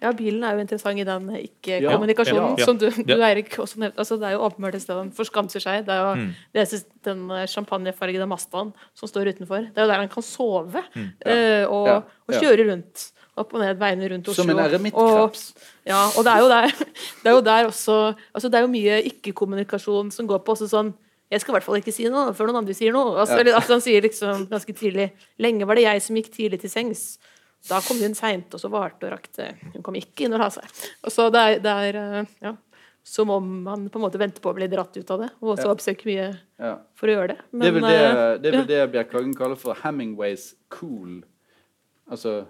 [0.00, 2.64] Ja, bilen er jo interessant i den ikke-kommunikasjonen ja.
[2.64, 3.12] som du, du.
[3.20, 4.00] Eirik, også nevnte.
[4.00, 5.82] Altså, det er jo åpenbart et sted han forskamser seg.
[5.84, 6.30] Det er jo Mm.
[6.56, 9.68] det er den eh, champagnefargede Mastaen som står utenfor.
[9.68, 11.98] Det er jo der han kan sove eh, og, Ja.
[12.00, 13.10] og kjøre rundt.
[13.36, 14.42] Opp og ned veiene rundt Oslo.
[14.42, 15.44] Som en Og, eremittkreps.
[15.86, 16.66] ja, og det er jo der,
[17.22, 17.98] det er jo der også
[18.34, 20.94] altså Det er jo mye ikke-kommunikasjon som går på også sånn
[21.30, 23.16] jeg skal i hvert fall ikke si noe før noen andre sier noe.
[23.20, 23.40] Altså, Ja.
[23.44, 26.70] eller, altså, han sier liksom ganske tidlig Lenge var det jeg som gikk tidlig til
[26.70, 27.18] sengs.
[27.68, 29.54] Da kom hun seint, og så varte og rakte.
[29.74, 30.64] Hun kom ikke inn og la seg.
[31.04, 32.54] Og så det er, det er eh, ja,
[33.04, 35.56] som om han på en måte venter på å bli dratt ut av det, og
[35.56, 35.74] også Ja.
[35.74, 36.78] oppsøker mye Ja.
[36.94, 37.38] for å gjøre det.
[37.52, 41.22] Det er vel det, eh, det, er vel det Bjerkhagen kaller for Hemingways cool.
[42.10, 42.46] Altså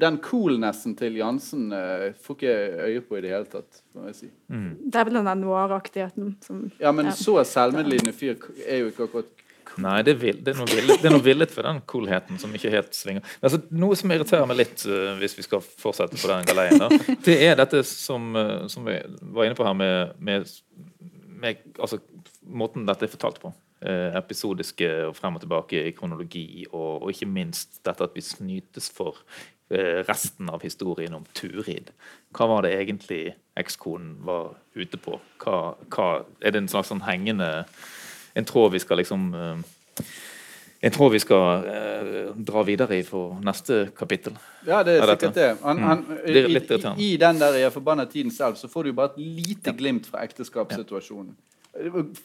[0.00, 2.54] Den coolnessen til Jansen uh, får ikke
[2.88, 3.82] øye på i det hele tatt.
[3.94, 4.30] må jeg si.
[4.50, 7.14] Det er vel den noir-aktigheten som Ja, men Ja.
[7.14, 8.34] så selvmedlidende fyr
[8.66, 9.44] er jo ikke akkurat
[9.80, 12.38] Nei, det er, vill, det, er noe villet, det er noe villet ved den coolheten
[12.38, 13.24] som ikke helt svinger.
[13.42, 16.90] Altså, noe som irriterer meg litt, uh, hvis vi skal fortsette på den galeien, da,
[17.26, 19.00] det er dette som, uh, som vi
[19.34, 20.46] var inne på her med, med,
[21.42, 21.98] med altså,
[22.46, 23.50] måten dette er fortalt på.
[23.84, 28.22] Eh, episodiske og frem og tilbake i kronologi, og, og ikke minst dette at vi
[28.24, 29.18] snytes for
[29.68, 31.90] eh, resten av historien om Turid.
[32.32, 35.18] Hva var det egentlig ekskonen var ute på?
[35.44, 36.08] Hva, hva,
[36.40, 37.50] er det en slags sånn hengende
[38.32, 40.08] en tråd vi skal liksom eh,
[40.84, 44.34] En tråd vi skal eh, dra videre i for neste kapittel.
[44.66, 45.50] Ja, det er Er sikkert det.
[45.62, 48.88] Han, han, Det er i, i, I den der jeg forbanna tiden selv, så får
[48.88, 51.32] du bare et lite glimt fra ekteskapssituasjonen.
[51.32, 51.63] Var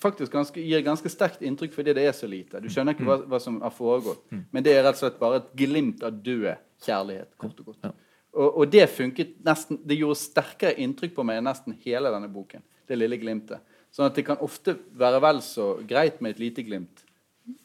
[0.02, 2.62] Faktisk ganske, gir ganske sterkt inntrykk fordi det er så lite.
[2.62, 4.28] Du skjønner ikke hva, hva som har foregått.
[4.54, 6.52] Men det er rett og slett bare et glimt av død
[6.86, 7.34] kjærlighet.
[7.42, 7.90] kort og godt.
[8.38, 12.30] Og, og det funket nesten, det gjorde sterkere inntrykk på meg enn nesten hele denne
[12.32, 12.64] boken.
[12.88, 13.66] Det lille glimtet.
[13.94, 17.02] Sånn at det kan ofte være vel så greit med et lite glimt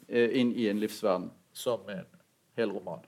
[0.08, 2.06] eh, inn i en livsverden som en
[2.56, 3.04] hel roman.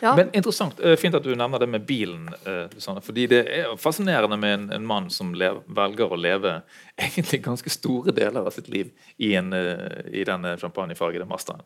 [0.00, 0.16] Ja.
[0.16, 2.28] Men interessant, eh, Fint at du nevner det med bilen.
[2.46, 6.62] eh, Susanne, fordi Det er fascinerende med en, en mann som lev, velger å leve
[6.96, 11.62] egentlig ganske store deler av sitt liv i, en, eh, i denne champagnefargede Mazdaen.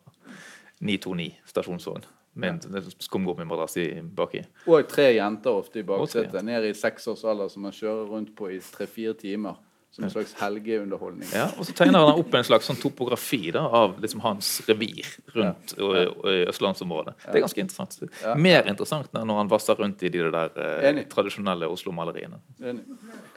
[0.79, 4.41] 929 stasjonsvogn med en skumgummimadrass i baki.
[4.67, 6.41] Og tre jenter ofte i baksetet.
[6.43, 9.59] Ned i seksårsalder alder som man kjører rundt på i tre-fire timer.
[9.93, 11.27] Som en slags helgeunderholdning.
[11.35, 15.05] Ja, og så tegner han opp en slags sånn topografi da, av liksom hans revir
[15.35, 15.83] rundt ja.
[15.85, 17.13] og, i østlandsområdet.
[17.27, 17.99] Det er ganske interessant.
[18.23, 18.33] Ja.
[18.33, 22.41] Mer interessant enn når han vasser rundt i de der eh, tradisjonelle Oslo-maleriene.
[22.57, 22.81] Det er-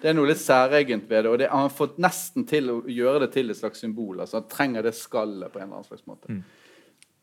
[0.01, 1.31] Det er noe litt særegent ved det.
[1.31, 4.21] Og det, han har fått nesten til å gjøre det til et slags symbol.
[4.21, 6.29] altså Han trenger det skallet på en eller annen slags måte.
[6.33, 6.43] Mm.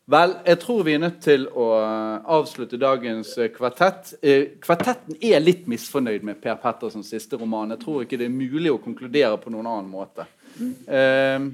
[0.04, 4.10] Vel, jeg tror vi er nødt til å eh, avslutte dagens eh, kvartett.
[4.20, 7.72] Eh, Kvartetten er litt misfornøyd med Per Pettersens siste roman.
[7.72, 10.26] Jeg tror ikke det er mulig å konkludere på noen annen måte.
[10.60, 11.46] Eh,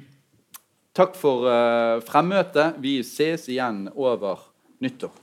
[0.99, 2.81] takk for eh, fremmøtet.
[2.83, 4.43] Vi ses igjen over
[4.83, 5.15] nyttår.